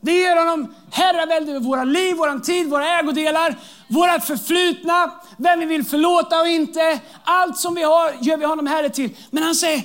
[0.00, 3.56] Det ger honom herravälde över våra liv, vår tid, våra ägodelar,
[3.88, 7.00] vårt förflutna, vem vi vill förlåta och inte.
[7.24, 9.16] Allt som vi har gör vi honom herre till.
[9.30, 9.82] Men han säger,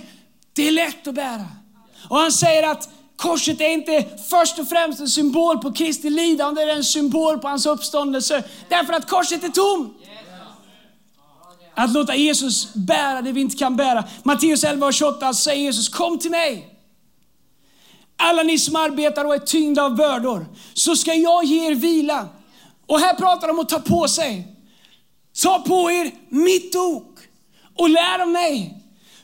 [0.53, 1.45] det är lätt att bära.
[2.09, 6.65] Och han säger att korset är inte först och främst en symbol på Kristi lidande,
[6.65, 8.43] det är en symbol på hans uppståndelse.
[8.69, 9.97] Därför att korset är tomt.
[11.75, 14.03] Att låta Jesus bära det vi inte kan bära.
[14.23, 16.69] Matteus 11 och 28 säger Jesus, kom till mig.
[18.17, 22.27] Alla ni som arbetar och är tyngda av bördor, så ska jag ge er vila.
[22.87, 24.47] Och här pratar de om att ta på sig.
[25.43, 27.19] Ta på er mitt ok
[27.77, 28.77] och lär av mig.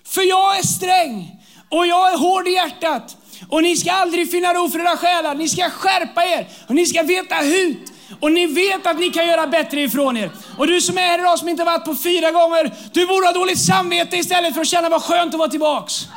[0.06, 3.17] För jag är sträng och jag är hård i hjärtat.
[3.50, 5.36] Och ni ska aldrig finna ro för era själar.
[5.36, 7.91] Ni ska skärpa er och ni ska veta hut.
[8.19, 10.32] Och ni vet att ni kan göra bättre ifrån er.
[10.58, 13.34] Och du som är här idag som inte varit på fyra gånger, du borde ha
[13.34, 16.08] dåligt samvete istället för att känna vad skönt att vara tillbaks.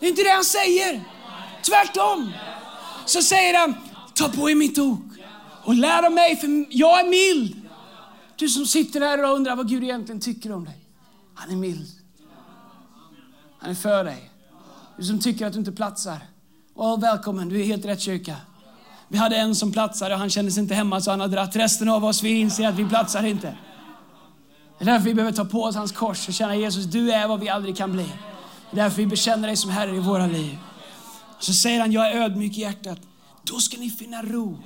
[0.00, 1.00] Det är inte det han säger.
[1.62, 2.32] Tvärtom.
[3.06, 3.74] Så säger han,
[4.14, 5.09] ta på er mitt ok
[5.64, 7.68] och lär av mig, för jag är mild.
[8.36, 10.78] Du som sitter här och undrar vad Gud egentligen tycker om dig.
[11.34, 11.88] Han är mild.
[13.58, 14.30] Han är för dig.
[14.96, 16.18] Du som tycker att du inte platsar.
[16.74, 18.36] Oh, välkommen, du är helt rätt kyrka.
[19.08, 21.56] Vi hade en som platsade och han kände sig inte hemma så han har dratt.
[21.56, 23.56] Resten av oss, vi inser att vi platsar inte.
[24.78, 27.28] Det är därför vi behöver ta på oss hans kors och känna Jesus, du är
[27.28, 28.06] vad vi aldrig kan bli.
[28.70, 30.58] Det är därför vi bekänner dig som Herre i våra liv.
[31.38, 32.98] Så säger han, jag är ödmjuk i hjärtat.
[33.42, 34.58] Då ska ni finna ro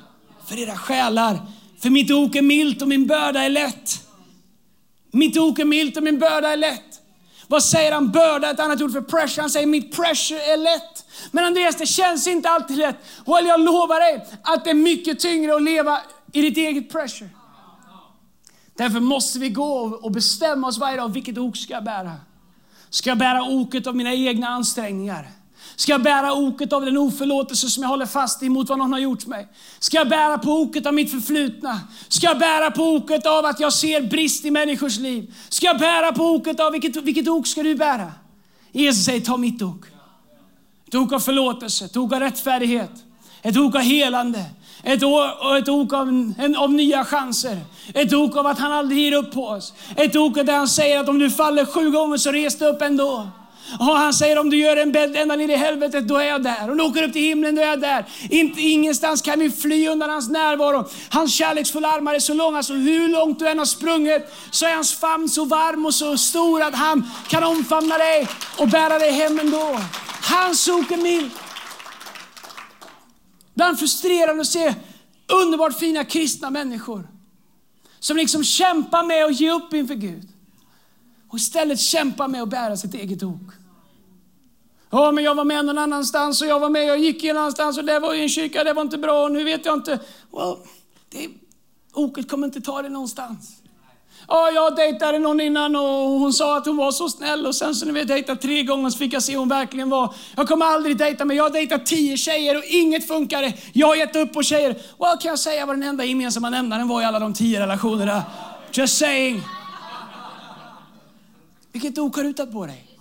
[0.47, 1.41] för era själar.
[1.79, 4.09] För mitt ok är milt och min börda är lätt.
[5.13, 7.01] Mitt ok är milt och min börda är lätt.
[7.49, 8.11] Vad säger han?
[8.11, 9.43] Börda, ett annat ord för pressure.
[9.43, 11.05] Han säger mitt pressure är lätt.
[11.31, 12.97] Men Andreas, det känns inte alltid lätt.
[13.25, 16.01] Och jag lovar dig att det är mycket tyngre att leva
[16.33, 17.31] i ditt eget pressure.
[18.77, 22.13] Därför måste vi gå och bestämma oss varje dag vilket ok ska jag bära.
[22.91, 25.31] Ska jag bära oket av mina egna ansträngningar?
[25.77, 28.93] Ska jag bära oket av den oförlåtelse som jag håller fast i mot vad någon
[28.93, 29.49] har gjort mig?
[29.79, 31.81] Ska jag bära på oket av mitt förflutna?
[32.09, 35.35] Ska jag bära på oket av att jag ser brist i människors liv?
[35.49, 38.13] Ska jag bära på oket av, vilket, vilket ok ska du bära?
[38.73, 39.85] Jesus säger, ta mitt ok.
[40.89, 42.91] Ett ok av förlåtelse, ett ok av rättfärdighet,
[43.43, 44.45] ett ok av helande,
[44.83, 45.03] ett,
[45.59, 46.09] ett ok av,
[46.39, 47.61] en, av nya chanser.
[47.95, 49.73] Ett ok av att han aldrig ger upp på oss.
[49.97, 52.83] Ett ok där han säger att om du faller sju gånger så res dig upp
[52.83, 53.29] ändå.
[53.79, 56.43] Och han säger om du gör en bädd ända ner i helvetet, då är jag
[56.43, 56.71] där.
[56.71, 58.05] Om du åker upp till himlen, då är jag där.
[58.31, 60.89] Inte, ingenstans kan vi fly undan hans närvaro.
[61.11, 64.75] Hans kärleksfulla armar är så långa, så hur långt du än har sprungit, så är
[64.75, 69.13] hans famn så varm och så stor att han kan omfamna dig och bära dig
[69.13, 69.81] hem ändå.
[70.23, 71.31] Hans ok är mild.
[73.55, 74.75] Ibland frustrerande att se
[75.27, 77.09] underbart fina kristna människor
[78.01, 80.34] som liksom kämpar med att ge upp inför Gud
[81.35, 83.51] och istället kämpa med att bära sitt eget ok.
[84.91, 87.79] Ja, men jag var med någon annanstans och jag var med, jag gick en annanstans
[87.79, 89.99] och det var i en kyrka, det var inte bra och nu vet jag inte.
[90.33, 90.57] Well,
[91.09, 91.29] det,
[91.93, 93.51] oket kommer inte ta dig någonstans.
[94.29, 95.83] Ja, jag dejtade någon innan och
[96.21, 98.91] hon sa att hon var så snäll och sen så när vi dejtat tre gånger
[98.91, 100.15] så fick jag se hur hon verkligen var.
[100.37, 103.53] Jag kommer aldrig dejta men jag har dejtat tio tjejer och inget funkade.
[103.73, 104.71] Jag har gett upp på tjejer.
[104.73, 108.23] Well, kan jag säga vad den enda gemensamma nämnaren var i alla de tio relationerna?
[108.73, 109.43] Just saying.
[111.75, 112.99] Vilket ok har du tagit på dig?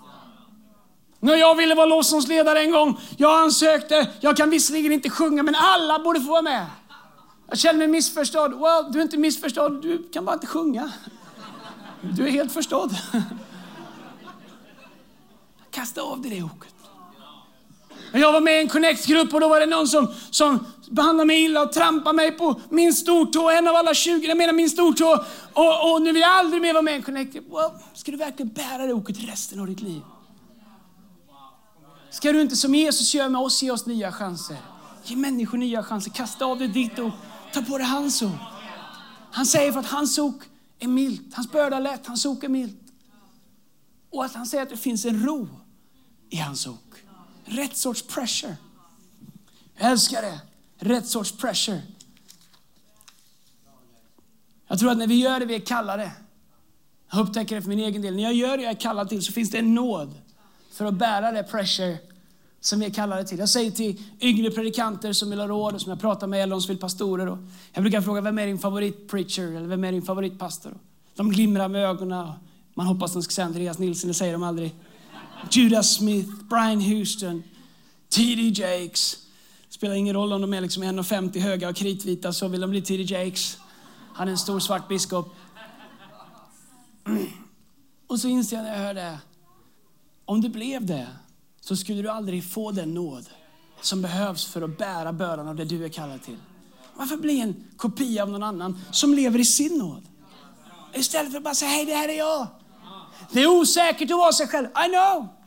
[1.20, 5.56] När jag ville vara lovsångsledare en gång, jag ansökte, jag kan visserligen inte sjunga men
[5.56, 6.66] alla borde få vara med.
[7.50, 8.52] Jag känner mig missförstådd.
[8.52, 10.92] Well, du är inte missförstådd, du kan bara inte sjunga.
[12.02, 12.96] Du är helt förstådd.
[15.72, 16.74] Kasta av dig det oket.
[18.12, 21.44] Jag var med i en connect-grupp och då var det någon som, som behandlar mig
[21.44, 25.26] illa och trampar mig på min stortå, en av alla 20, jag menar min stortå.
[25.54, 27.36] Och, och nu vill jag aldrig mer vara med i en connect.
[27.36, 30.02] Well, ska du verkligen bära det oket resten av ditt liv?
[32.10, 34.58] Ska du inte som Jesus gör med oss ge oss nya chanser?
[35.04, 36.12] Ge människor nya chanser.
[36.12, 37.14] Kasta av dig ditt ok.
[37.54, 38.32] Ta på dig hans ok.
[39.32, 40.44] Han säger för att hans ok
[40.80, 41.34] är milt.
[41.34, 42.82] Hans börda lätt, hans ok är milt.
[44.10, 45.48] Och att han säger att det finns en ro
[46.30, 46.96] i hans ok.
[47.46, 48.56] Rätt sorts pressure.
[49.78, 50.40] Jag älskar det.
[50.84, 51.82] Rätt sorts pressure.
[54.68, 56.12] Jag tror att när vi gör det vi är kallade,
[57.12, 59.22] jag upptäcker det för min egen del, när jag gör det jag är kallad till
[59.22, 60.14] så finns det en nåd
[60.72, 61.98] för att bära det pressure
[62.60, 63.40] som vi är kallade till.
[63.40, 66.52] Jag säger till yngre predikanter som vill ha råd och som jag pratar med eller
[66.52, 67.28] de som vill pastorer.
[67.28, 67.38] Och
[67.74, 70.78] jag brukar fråga vem är din favoritpreacher eller vem är din favoritpastor?
[71.16, 72.32] De glimrar med ögonen.
[72.74, 74.76] Man hoppas de ska säga Andreas Nilsson, det säger de aldrig.
[75.52, 77.44] Judas Smith, Brian Houston,
[78.10, 78.42] T.D.
[78.42, 79.23] Jakes.
[79.84, 82.82] Spelar ingen roll om de är liksom 1,50 höga och kritvita så vill de bli
[82.82, 83.04] T.D.
[83.04, 83.58] Jakes.
[84.14, 85.36] Han är en stor svart biskop.
[88.08, 89.20] Och så inser jag när jag hör det.
[90.26, 91.08] Om du blev det
[91.62, 93.30] så skulle du aldrig få den nåd
[93.82, 96.38] som behövs för att bära bördan av det du är kallad till.
[96.96, 100.04] Varför bli en kopia av någon annan som lever i sin nåd?
[100.94, 102.48] Istället för att bara säga, hej det här är jag.
[103.32, 104.68] Det är osäkert att vara sig själv.
[104.68, 105.43] I know.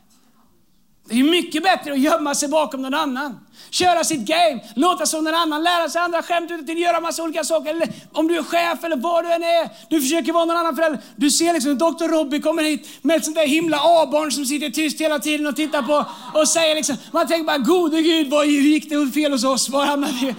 [1.09, 3.39] Det är mycket bättre att gömma sig bakom någon annan.
[3.69, 7.43] Köra sitt game, låta som någon annan, lära sig andra skämt, till göra massa olika
[7.43, 7.69] saker.
[7.69, 10.75] Eller om du är chef eller vad du än är, du försöker vara någon annan
[10.75, 11.01] förälder.
[11.15, 12.07] Du ser liksom Dr.
[12.07, 15.55] Robbie kommer hit med ett sånt där himla A-barn som sitter tyst hela tiden och
[15.55, 16.05] tittar på
[16.39, 19.69] och säger liksom, man tänker bara gode gud, vad gick det fel hos oss?
[19.69, 20.35] Var hamnade vi?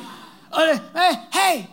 [0.95, 1.71] Nej, hej!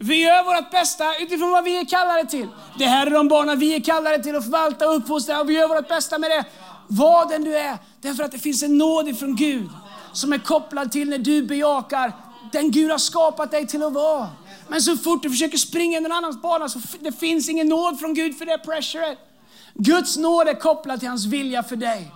[0.00, 2.48] Vi gör vårt bästa utifrån vad vi är kallade till.
[2.78, 5.54] Det här är de barnen vi är kallade till att förvalta och uppfostra och vi
[5.54, 6.44] gör vårt bästa med det.
[6.88, 9.68] Vad den du är, därför att det finns en nåd ifrån Gud
[10.12, 12.12] som är kopplad till när du bejakar
[12.52, 14.28] den Gud har skapat dig till att vara.
[14.68, 18.14] Men så fort du försöker springa någon annans bana så det finns ingen nåd från
[18.14, 19.18] Gud för det pressuret.
[19.74, 22.12] Guds nåd är kopplad till hans vilja för dig.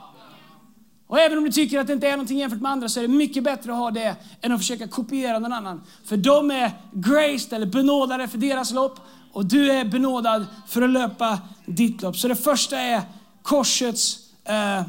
[1.06, 3.02] Och även om du tycker att det inte är någonting jämfört med andra så är
[3.02, 5.82] det mycket bättre att ha det än att försöka kopiera någon annan.
[6.04, 9.00] För de är graced eller benådade för deras lopp
[9.32, 12.16] och du är benådad för att löpa ditt lopp.
[12.16, 13.02] Så det första är
[13.42, 14.82] korsets, eh,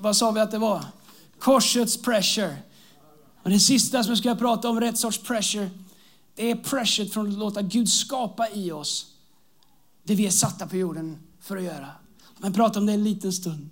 [0.00, 0.84] vad sa vi att det var?
[1.38, 2.56] Korsets pressure.
[3.42, 5.70] Och det sista som jag ska prata om, rätt sorts pressure,
[6.34, 9.06] det är pressure från att låta Gud skapa i oss
[10.02, 11.90] det vi är satta på jorden för att göra.
[12.38, 13.70] Men prata om det en liten stund.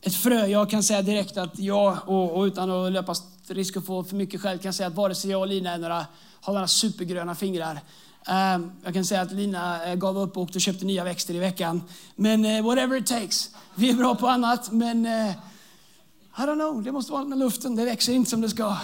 [0.00, 3.14] Ett frö, jag kan säga direkt att jag, och, och utan att löpa
[3.46, 5.78] risk att få för mycket själv, kan säga att vare sig jag och Lina är
[5.78, 6.06] några,
[6.40, 7.80] har några supergröna fingrar.
[8.26, 11.82] Ehm, jag kan säga att Lina eh, gav upp och köpte nya växter i veckan.
[12.16, 13.50] Men eh, whatever it takes.
[13.74, 17.76] Vi är bra på annat, men eh, i don't know, det måste vara med luften.
[17.76, 18.76] Det växer inte som det ska.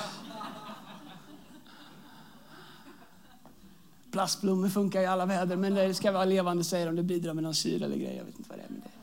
[4.13, 6.97] Plastblommor funkar i alla väder, men det ska vara levande säger de.
[6.97, 8.17] Det bidrar med någon syra eller grej.
[8.17, 8.95] Jag vet inte vad det är med det.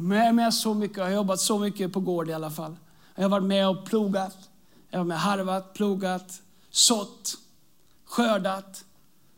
[0.00, 2.76] Med mig så mycket, jag har jobbat så mycket på gård i alla fall.
[3.14, 4.36] Jag har varit med och plogat,
[4.90, 7.34] jag har varit med och harvat, plogat, sått,
[8.10, 8.84] skördat,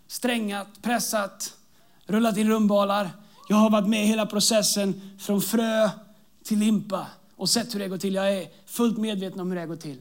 [0.06, 1.56] strängat, pressat,
[2.06, 3.10] rullat in rumbalar.
[3.48, 5.90] Jag har varit med i hela processen från frö
[6.44, 7.06] till limpa
[7.36, 8.14] och sett hur det går till.
[8.14, 9.98] Jag är fullt medveten om hur det går till.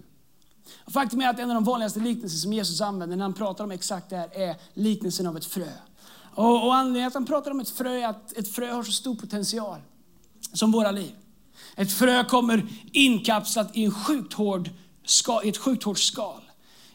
[0.87, 3.71] Faktum är att en av de vanligaste liknelser som Jesus använder när han pratar om
[3.71, 5.71] exakt det här är liknelsen av ett frö.
[6.35, 8.91] Och, och anledningen att han pratar om ett frö är att ett frö har så
[8.91, 9.79] stor potential
[10.53, 11.15] som våra liv.
[11.75, 14.69] Ett frö kommer inkapslat i, en sjukt hård
[15.05, 16.41] ska, i ett sjukt hårt skal.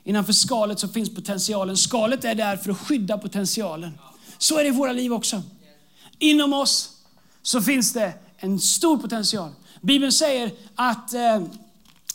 [0.07, 1.77] Innanför skalet så finns potentialen.
[1.77, 3.99] Skalet är där för att skydda potentialen.
[4.39, 5.43] Så är det i våra liv också.
[6.19, 6.91] Inom oss
[7.43, 9.51] så finns det en stor potential.
[9.81, 11.43] Bibeln säger att, eh,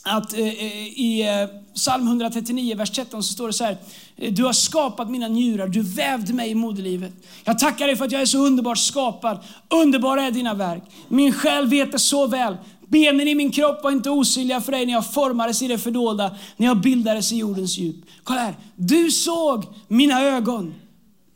[0.02, 3.76] att eh, eh i eh, psalm 139, vers 13 så står det så här.
[4.16, 7.12] Eh, du har skapat mina njurar, du vävde mig i moderlivet.
[7.44, 9.38] Jag tackar dig för att jag är så underbart skapad.
[9.68, 10.82] Underbara är dina verk.
[11.08, 12.56] Min själ vet det så väl.
[12.92, 16.30] Benen i min kropp var inte osynliga för dig när jag formades i det fördolda,
[16.56, 17.96] när jag bildades i jordens djup.
[18.22, 20.74] Kolla här, du såg mina ögon.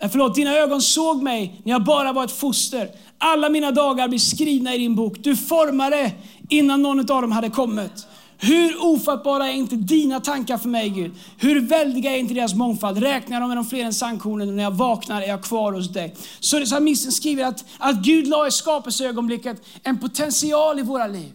[0.03, 2.89] Eh, förlåt, dina ögon såg mig när jag bara var ett foster.
[3.19, 5.17] Alla mina dagar blir skrivna i din bok.
[5.21, 6.13] Du formade
[6.49, 8.07] innan någon av dem hade kommit.
[8.39, 11.13] Hur ofattbara är inte dina tankar för mig Gud?
[11.39, 12.99] Hur väldiga är inte deras mångfald?
[12.99, 15.93] Räknar de med de fler än sandkornen och när jag vaknar är jag kvar hos
[15.93, 16.15] dig.
[16.41, 21.33] Så psalmisten skriver att, att Gud la i skapelseögonblicket en potential i våra liv.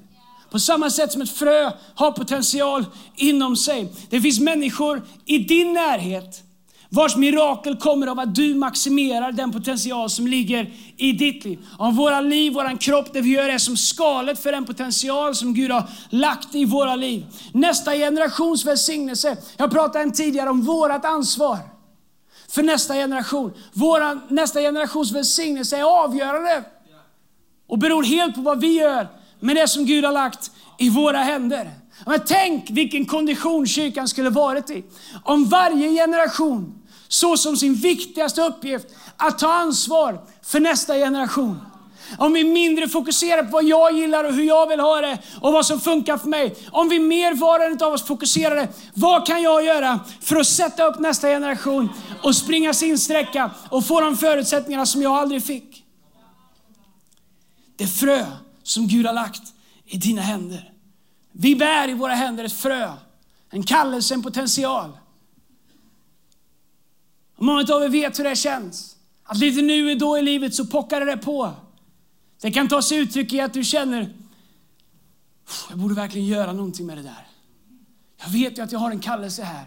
[0.52, 2.86] På samma sätt som ett frö har potential
[3.16, 3.94] inom sig.
[4.10, 6.44] Det finns människor i din närhet
[6.94, 11.60] vars mirakel kommer av att du maximerar den potential som ligger i ditt liv.
[11.78, 15.54] Om våra liv, våran kropp, det vi gör är som skalet för den potential som
[15.54, 17.26] Gud har lagt i våra liv.
[17.54, 19.38] Nästa generations välsignelse.
[19.58, 21.58] Jag pratade en tidigare om vårt ansvar
[22.50, 23.54] för nästa generation.
[23.74, 26.64] Våra, nästa generations välsignelse är avgörande
[27.68, 29.08] och beror helt på vad vi gör
[29.42, 31.72] med det som Gud har lagt i våra händer.
[32.06, 34.84] Men tänk vilken kondition kyrkan skulle varit i
[35.24, 36.74] om varje generation
[37.08, 41.60] så som sin viktigaste uppgift att ta ansvar för nästa generation.
[42.18, 45.54] Om vi mindre fokuserar på vad jag gillar och hur jag vill ha det och
[45.54, 46.56] vad som funkar för mig.
[46.72, 50.48] Om vi mer var och en av oss fokuserade, vad kan jag göra för att
[50.48, 51.90] sätta upp nästa generation
[52.24, 55.84] och springa sin sträcka och få de förutsättningarna som jag aldrig fick.
[57.76, 58.26] Det frö
[58.64, 59.54] som Gud har lagt
[59.86, 60.74] i dina händer.
[61.32, 62.94] Vi bär i våra händer ett frö,
[63.50, 64.98] en kallelse, en potential.
[67.38, 68.96] Många av er vet hur det känns.
[69.24, 71.54] Att lite nu och då i livet så pockar det på.
[72.42, 74.14] Det kan ta sig uttryck i att du känner,
[75.70, 77.28] jag borde verkligen göra någonting med det där.
[78.24, 79.66] Jag vet ju att jag har en kallelse här.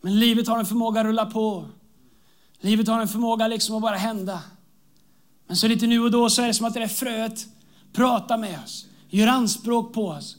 [0.00, 1.68] Men livet har en förmåga att rulla på.
[2.60, 4.42] Livet har en förmåga liksom att bara hända.
[5.46, 7.46] Men så lite nu och då så är det som att det där fröet
[7.94, 10.36] pratar med oss, gör anspråk på oss,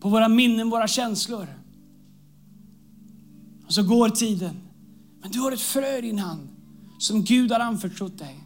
[0.00, 1.46] på våra minnen, våra känslor.
[3.66, 4.56] Och så går tiden.
[5.22, 6.48] Men du har ett frö i din hand
[6.98, 8.44] som Gud har anförtrott dig.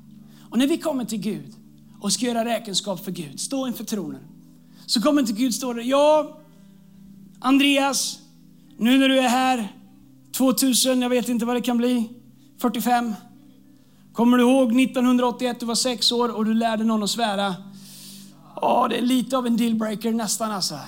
[0.51, 1.55] Och när vi kommer till Gud
[2.01, 4.21] och ska göra räkenskap för Gud, stå inför tronen,
[4.87, 6.39] så kommer till Gud står det, ja,
[7.41, 8.19] Andreas,
[8.77, 9.77] nu när du är här,
[10.37, 12.09] 2000, jag vet inte vad det kan bli,
[12.59, 13.15] 45.
[14.13, 17.55] Kommer du ihåg 1981, du var sex år och du lärde någon att svära?
[18.63, 20.79] Ja, det är lite av en dealbreaker nästan alltså.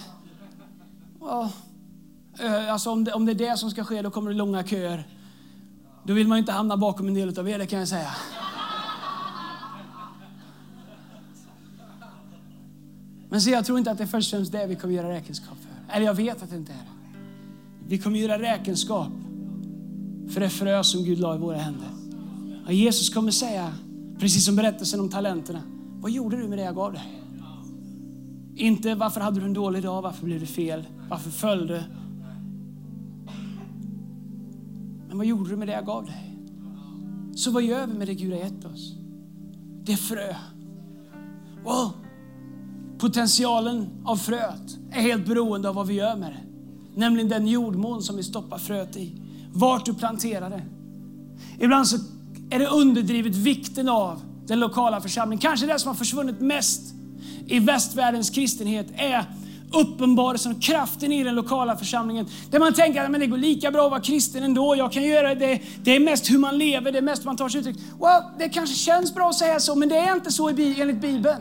[1.21, 1.51] Ja,
[2.39, 4.65] eh, alltså om det, om det är det som ska ske, då kommer det långa
[4.65, 5.09] köer.
[6.05, 8.11] Då vill man inte hamna bakom en del av er, det kan jag säga.
[13.29, 15.11] Men se, jag tror inte att det är först och främst det vi kommer göra
[15.11, 15.95] räkenskap för.
[15.95, 17.19] Eller jag vet att det inte är det.
[17.89, 19.13] Vi kommer göra räkenskap
[20.31, 21.89] för det frö som Gud la i våra händer.
[22.67, 23.73] Och Jesus kommer säga,
[24.19, 25.63] precis som berättelsen om talenterna,
[26.01, 27.24] vad gjorde du med det jag gav dig?
[28.57, 31.83] Inte varför hade du en dålig dag, varför blev det fel, varför föll du?
[35.09, 36.39] Men vad gjorde du med det jag gav dig?
[37.35, 38.95] Så vad gör vi med det Gud har gett oss?
[39.85, 40.35] Det är frö.
[41.65, 41.93] Wow.
[42.99, 46.41] Potentialen av fröet är helt beroende av vad vi gör med det.
[47.01, 49.13] Nämligen den jordmån som vi stoppar fröet i.
[49.53, 50.63] Vart du planterar det.
[51.59, 51.97] Ibland så
[52.51, 55.41] är det underdrivet vikten av den lokala församlingen.
[55.41, 56.95] Kanske det som har försvunnit mest
[57.47, 59.25] i västvärldens kristenhet är
[59.73, 62.27] uppenbarelsen och kraften i den lokala församlingen.
[62.51, 64.77] Där man tänker att det går lika bra att vara kristen ändå.
[64.77, 65.61] Jag kan göra det.
[65.83, 67.77] Det är mest hur man lever, det är mest hur man tar sig uttryck.
[67.77, 71.41] Well, det kanske känns bra att säga så, men det är inte så enligt Bibeln.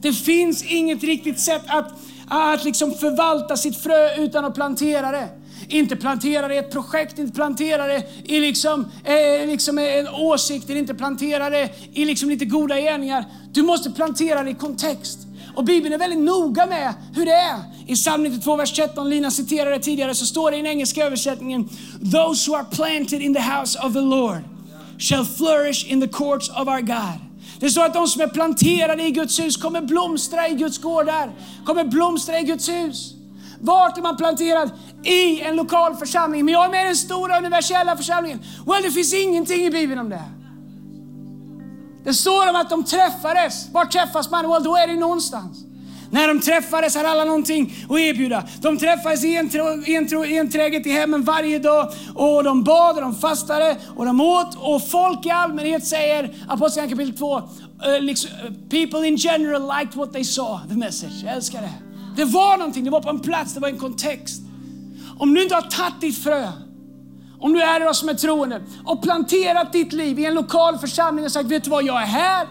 [0.00, 1.92] Det finns inget riktigt sätt att,
[2.28, 5.28] att liksom förvalta sitt frö utan att plantera det
[5.68, 11.70] inte planterade i ett projekt, inte planterade i liksom, eh, liksom en åsikt, inte planterade
[11.92, 13.24] i liksom lite goda gärningar.
[13.52, 15.18] Du måste plantera det i kontext.
[15.56, 17.60] Och Bibeln är väldigt noga med hur det är.
[17.86, 21.68] I psalm 92, vers 13, Lina citerade tidigare, så står det i den engelska översättningen
[22.12, 24.42] Those who are planted in the house of the Lord
[24.98, 27.20] shall flourish in the courts of our God.
[27.60, 31.30] Det står att de som är planterade i Guds hus kommer blomstra i Guds gårdar,
[31.64, 33.15] kommer blomstra i Guds hus.
[33.66, 34.70] Vart är man planterad?
[35.04, 36.44] I en lokal församling.
[36.44, 38.40] Men jag är med i den stora universella församlingen.
[38.66, 40.22] Well, det finns ingenting i Bibeln om det.
[42.04, 43.68] Det står om att de träffades.
[43.72, 44.50] Var träffas man?
[44.50, 45.66] Well, då är det någonstans.
[46.10, 48.44] När de träffades hade alla någonting att erbjuda.
[48.60, 49.24] De träffades
[50.28, 54.88] enträget i hemmen varje dag och de bad och de fastade och de åt och
[54.88, 57.44] folk i allmänhet säger, Apostlagärningarna kapitel 2, uh,
[57.94, 61.22] eh, liksom, uh, people in general liked what they saw, the message.
[61.24, 61.85] Jag älskar det.
[62.16, 64.42] Det var någonting, det var på en plats, det var en kontext.
[65.18, 66.48] Om du inte har tagit ditt frö,
[67.38, 71.24] om du är oss som är troende och planterat ditt liv i en lokal församling
[71.24, 72.46] och sagt, vet du vad, jag är här,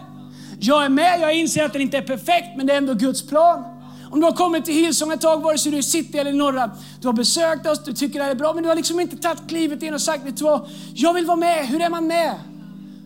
[0.60, 3.26] jag är med, jag inser att den inte är perfekt, men det är ändå Guds
[3.28, 3.64] plan.
[4.10, 6.32] Om du har kommit till Hillsong ett tag, vare sig du är i city eller
[6.32, 9.00] norra, du har besökt oss, du tycker det här är bra, men du har liksom
[9.00, 11.66] inte tagit klivet in och sagt, vet du vad, jag vill vara med.
[11.66, 12.34] Hur är man med?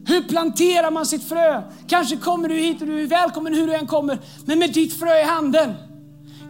[0.07, 1.63] Hur planterar man sitt frö?
[1.89, 4.99] Kanske kommer du hit och du är välkommen hur du än kommer, men med ditt
[4.99, 5.75] frö i handen.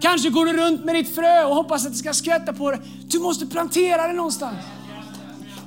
[0.00, 2.78] Kanske går du runt med ditt frö och hoppas att det ska skvätta på det.
[3.06, 4.56] Du måste plantera det någonstans.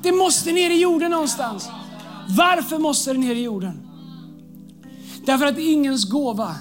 [0.02, 1.70] Det måste ner i jorden någonstans.
[2.38, 3.88] Varför måste det ner i jorden?
[5.26, 6.56] Därför att ingens gåva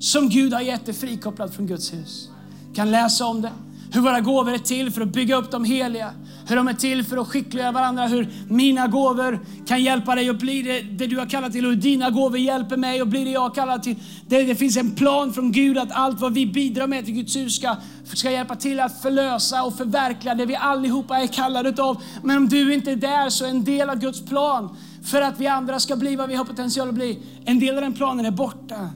[0.00, 2.28] som Gud har gett är frikopplad från Guds hus.
[2.74, 3.52] kan läsa om det,
[3.92, 6.12] hur våra gåvor är till för att bygga upp de heliga,
[6.48, 10.38] hur de är till för att skickliggöra varandra, hur mina gåvor kan hjälpa dig att
[10.38, 13.24] bli det, det, du har kallat till och hur dina gåvor hjälper mig att bli
[13.24, 13.96] det jag har kallat till.
[14.28, 17.36] Det, det finns en plan från Gud att allt vad vi bidrar med till Guds
[17.36, 22.02] hus ska, ska hjälpa till att förlösa och förverkliga det vi allihopa är kallade av.
[22.22, 25.40] Men om du inte är där så är en del av Guds plan för att
[25.40, 27.18] vi andra ska bli vad vi har potential att bli.
[27.44, 28.90] En del av den planen är borta.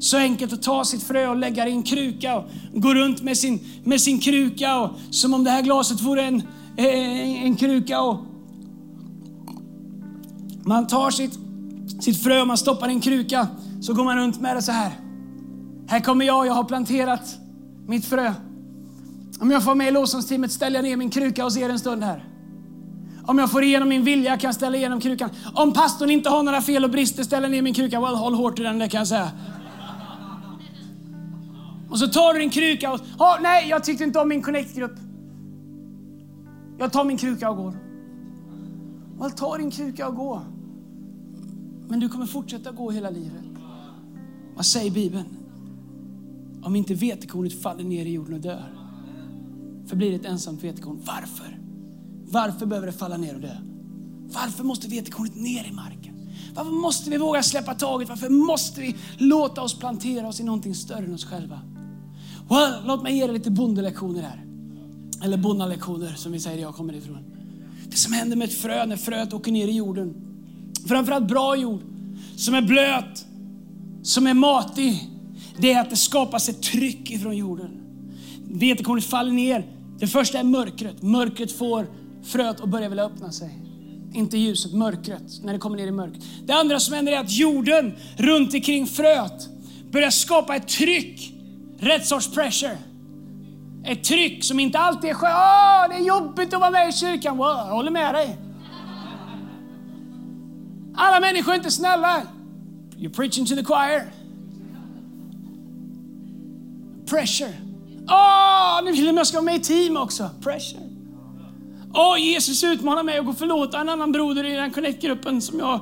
[0.00, 3.22] Så enkelt att ta sitt frö och lägga det i en kruka och gå runt
[3.22, 6.42] med sin, med sin kruka och, som om det här glaset vore en,
[6.76, 6.86] en,
[7.36, 8.00] en kruka.
[8.00, 8.18] Och
[10.64, 11.38] man tar sitt,
[12.00, 13.46] sitt frö och man stoppar i en kruka
[13.80, 14.92] så går man runt med det så här.
[15.88, 17.38] Här kommer jag, jag har planterat
[17.86, 18.34] mitt frö.
[19.40, 22.04] Om jag får med i lovsångsteamet ställer jag ner min kruka och ser en stund
[22.04, 22.24] här.
[23.26, 25.30] Om jag får igenom min vilja kan jag ställa igenom krukan.
[25.54, 28.00] Om pastorn inte har några fel och brister ställer jag ner min kruka.
[28.00, 29.30] Well, håll hårt i den där kan jag säga.
[31.90, 34.98] Och så tar du din kruka och oh, nej, jag tyckte inte om min connect-grupp.
[36.78, 37.74] Jag tar min kruka och går.
[39.18, 40.42] Well, ta din kruka och gå.
[41.88, 43.42] Men du kommer fortsätta gå hela livet.
[44.56, 45.26] Vad säger Bibeln?
[46.62, 48.74] Om inte vetekornet faller ner i jorden och dör,
[49.86, 51.00] förblir det ett ensamt vetekorn.
[51.06, 51.58] Varför?
[52.24, 53.56] Varför behöver det falla ner och dö?
[54.26, 56.14] Varför måste vetekornet ner i marken?
[56.54, 58.08] Varför måste vi våga släppa taget?
[58.08, 61.60] Varför måste vi låta oss plantera oss i någonting större än oss själva?
[62.48, 64.44] Well, låt mig ge dig lite bondelektioner här.
[65.24, 67.18] Eller bonnalektioner som vi säger där jag kommer ifrån.
[67.90, 70.14] Det som händer med ett frö när fröet åker ner i jorden.
[70.86, 71.80] Framförallt bra jord.
[72.36, 73.26] Som är blöt,
[74.02, 75.10] som är matig.
[75.58, 77.70] Det är att det skapas ett tryck ifrån jorden.
[78.44, 79.66] Vetekornet faller ner.
[79.98, 81.02] Det första är mörkret.
[81.02, 81.86] Mörkret får
[82.22, 83.58] fröet att börja vilja öppna sig.
[84.14, 86.24] Inte ljuset, mörkret, när det kommer ner i mörkret.
[86.46, 89.48] Det andra som händer är att jorden runt omkring fröet
[89.90, 91.37] börjar skapa ett tryck.
[91.78, 92.78] Rätt sorts pressure.
[93.84, 95.34] Ett tryck som inte alltid är skönt.
[95.34, 97.36] Åh, det är jobbigt att vara med i kyrkan.
[97.36, 98.38] Wow, jag håller med dig.
[100.94, 102.22] Alla människor är inte snälla.
[102.96, 104.12] You're preaching to the choir.
[107.06, 107.52] Pressure.
[108.08, 110.30] Åh, nu vill de att jag ska vara med i team också.
[110.40, 110.82] Pressure.
[111.94, 115.58] Åh, Jesus utmanar mig att gå och förlåta en annan broder i den connect-gruppen som
[115.58, 115.80] jag...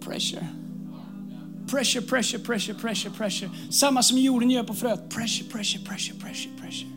[0.00, 0.46] Pressure.
[1.70, 3.50] Pressure, pressure, pressure, pressure, pressure.
[3.70, 5.10] Samma som jorden gör på fröet.
[5.10, 6.90] Pressure, pressure, pressure, pressure, pressure.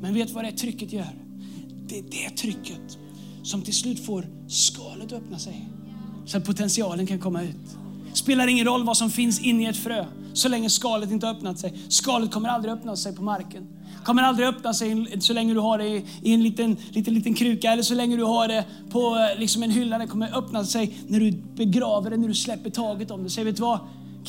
[0.00, 1.14] Men vet vad det trycket gör?
[1.86, 2.98] Det är det trycket
[3.42, 5.68] som till slut får skalet att öppna sig.
[6.26, 7.76] Så att potentialen kan komma ut.
[8.12, 11.34] Spelar ingen roll vad som finns inne i ett frö så länge skalet inte har
[11.34, 11.74] öppnat sig.
[11.88, 13.68] Skalet kommer aldrig öppna sig på marken
[14.04, 17.34] kommer aldrig öppna alltså, sig så länge du har det i en liten, liten, liten
[17.34, 19.98] kruka eller så länge du har det på eh, liksom en hylla.
[19.98, 23.30] Det kommer öppna sig när du begraver det, när du släpper taget om det.
[23.30, 23.78] Säg, vet du vad?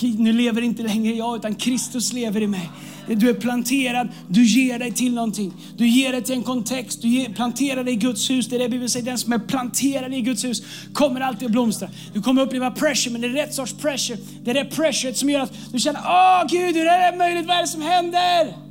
[0.02, 2.70] Nu lever inte längre jag, utan Kristus lever i mig.
[3.08, 5.54] Du är planterad, du ger dig till någonting.
[5.78, 8.48] Du ger dig till en kontext, du ger, planterar dig i Guds hus.
[8.48, 10.64] Det är det Bibeln säger, den som är planterad i Guds hus
[10.94, 11.90] kommer alltid att blomstra.
[12.14, 14.18] Du kommer uppleva pressure, men det är rätt sorts pressure.
[14.44, 17.46] Det är det pressuret som gör att du känner, åh Gud, hur är det möjligt?
[17.48, 18.64] Vad är det som händer?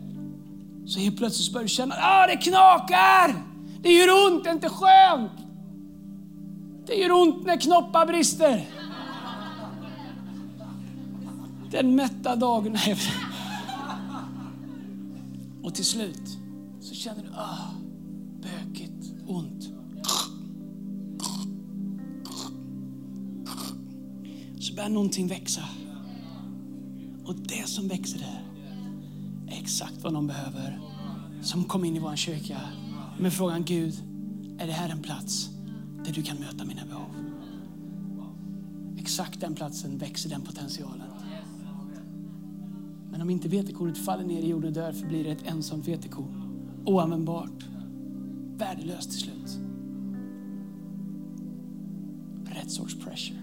[0.87, 3.43] Så helt plötsligt börjar du känna att ah, det knakar.
[3.80, 5.32] Det gör ont, det är inte skönt.
[6.87, 8.68] Det gör ont när knoppar brister.
[11.70, 12.78] Den mätta dagen.
[15.62, 16.39] Och till slut
[16.80, 17.70] så känner du, ah,
[18.43, 19.64] bökigt, ont.
[24.61, 25.62] Så börjar någonting växa.
[27.24, 28.54] Och det som växer där
[29.65, 30.81] exakt vad de behöver.
[31.43, 32.61] Som kom in i vår kyrka
[33.19, 33.95] med frågan Gud,
[34.59, 35.51] är det här en plats
[36.05, 37.15] där du kan möta mina behov?
[38.99, 41.07] Exakt den platsen växer den potentialen.
[43.11, 46.43] Men om inte vetekornet faller ner i jorden och dör förblir det ett ensamt vetekorn.
[46.85, 47.65] Oanvändbart.
[48.57, 49.59] Värdelöst till slut.
[52.45, 53.39] Rätt sorts pressure.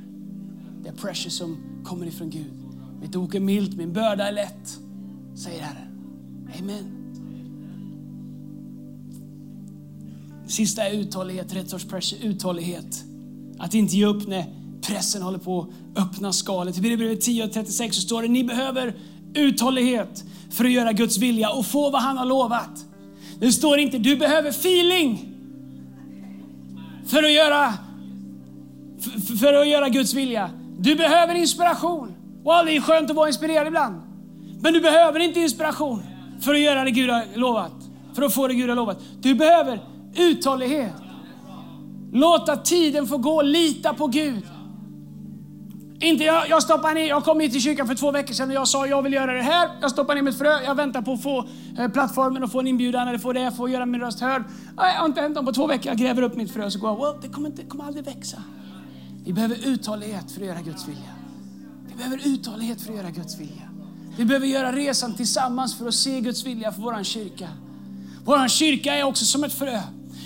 [0.84, 2.54] Det är pressure som kommer ifrån Gud.
[3.02, 4.80] Mitt ok är milt, min börda är lätt,
[5.36, 5.91] säger Herren.
[6.62, 6.86] Amen.
[10.48, 13.04] Sista är uthållighet, rätt sorts pressure, uthållighet.
[13.60, 14.46] Att inte ge upp när
[14.82, 16.78] pressen håller på att öppna skalet.
[16.78, 18.96] I Bibelbrevet 10 och 36 så står det, ni behöver
[19.34, 22.86] uthållighet för att göra Guds vilja och få vad han har lovat.
[23.40, 25.36] Det står inte, du behöver feeling
[27.06, 27.74] för att göra,
[29.00, 30.52] för, för att göra Guds vilja.
[30.80, 32.14] Du behöver inspiration.
[32.44, 34.02] Wow, det är skönt att vara inspirerad ibland.
[34.60, 36.04] Men du behöver inte inspiration
[36.42, 37.74] för att göra det Gud har lovat.
[38.14, 39.00] För att få det Gud har lovat.
[39.20, 39.80] Du behöver
[40.16, 40.94] uthållighet.
[42.14, 44.44] Låta tiden få gå, lita på Gud.
[46.00, 48.56] Inte jag, jag stoppar ner, jag kom hit till kyrkan för två veckor sedan och
[48.56, 49.70] jag sa jag vill göra det här.
[49.82, 51.46] Jag stoppar ner mitt frö, jag väntar på att få
[51.78, 54.44] eh, plattformen och få en inbjudan eller få det, få göra min röst hörd.
[54.78, 56.90] Jag har inte hänt på två veckor, jag gräver upp mitt frö och så går
[56.90, 58.44] jag, well, det kommer, inte, kommer aldrig växa.
[59.26, 61.14] Vi behöver uthållighet för att göra Guds vilja.
[61.88, 63.71] Vi behöver uthållighet för att göra Guds vilja.
[64.18, 67.48] Vi behöver göra resan tillsammans för att se Guds vilja för vår kyrka.
[68.26, 69.80] Vår kyrka är också som ett frö.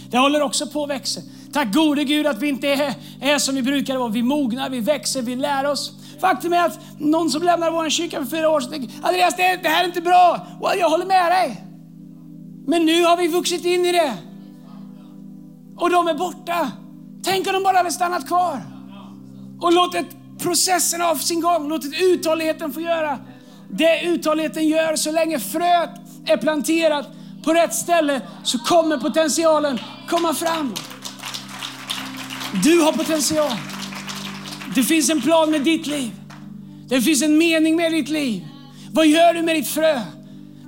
[0.10, 1.22] Det håller också på att växa.
[1.54, 4.10] Tack gode Gud att vi inte är, är som vi brukar vara.
[4.10, 5.92] Vi mognar, vi växer, vi lär oss.
[6.20, 9.60] Faktum är att någon som lämnade vår kyrka för fyra år sedan tänker Andreas, det,
[9.64, 10.48] det här är inte bra.
[10.62, 11.64] Well, jag håller med dig.
[12.68, 14.14] Men nu har vi vuxit in i det.
[15.78, 16.72] Och de är borta.
[17.24, 18.62] Tänk om de bara hade stannat kvar.
[19.62, 20.08] Och låtit
[20.40, 23.20] processen av sin gång, låtit uthålligheten få göra
[23.72, 25.90] det uthålligheten gör så länge fröet
[26.26, 27.08] är planterat
[27.44, 30.76] på rätt ställe så kommer potentialen komma fram.
[32.64, 33.52] Du har potential.
[34.76, 36.12] Det finns en plan med ditt liv.
[36.90, 38.44] Det finns en mening med ditt liv.
[38.92, 40.02] Vad gör du med ditt frö?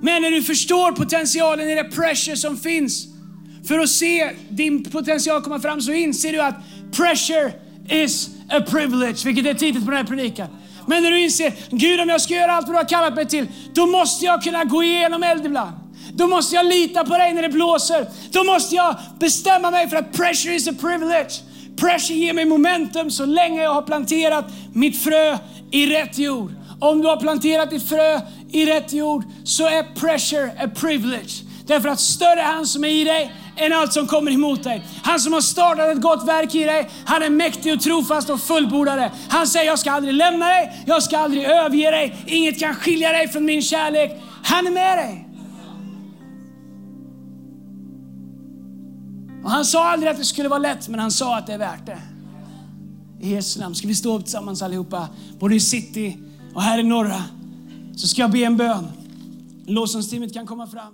[0.02, 3.08] Men när du förstår potentialen i det pressure som finns
[3.68, 6.56] för att se din potential komma fram så inser du att
[6.92, 7.54] pressure
[7.90, 10.48] is a privilege, vilket är titeln på den här predikan.
[10.88, 13.28] Men när du inser, Gud om jag ska göra allt vad du har kallat mig
[13.28, 15.72] till, då måste jag kunna gå igenom eld ibland.
[16.14, 18.08] Då måste jag lita på dig när det blåser.
[18.32, 21.42] Då måste jag bestämma mig för att pressure is a privilege.
[21.78, 25.38] Pressure ger mig momentum så länge jag har planterat mitt frö
[25.72, 26.52] i rätt jord.
[26.80, 28.22] Om du har planterat ditt frö
[28.52, 31.44] i rätt jord så är pressure a privilege.
[31.66, 34.84] Därför att större är han som är i dig än allt som kommer emot dig.
[35.04, 38.42] Han som har startat ett gott verk i dig, han är mäktig och trofast och
[38.42, 39.12] fullbordare.
[39.30, 43.12] Han säger, jag ska aldrig lämna dig, jag ska aldrig överge dig, inget kan skilja
[43.12, 44.22] dig från min kärlek.
[44.44, 45.24] Han är med dig.
[49.44, 51.58] Och han sa aldrig att det skulle vara lätt, men han sa att det är
[51.58, 52.02] värt det.
[53.22, 55.08] I Jesu namn ska vi stå upp tillsammans allihopa,
[55.40, 56.18] både i city
[56.54, 57.24] och här i norra.
[57.96, 58.88] Så ska jag be en bön.
[59.66, 60.94] Lovsångsteamet kan komma fram.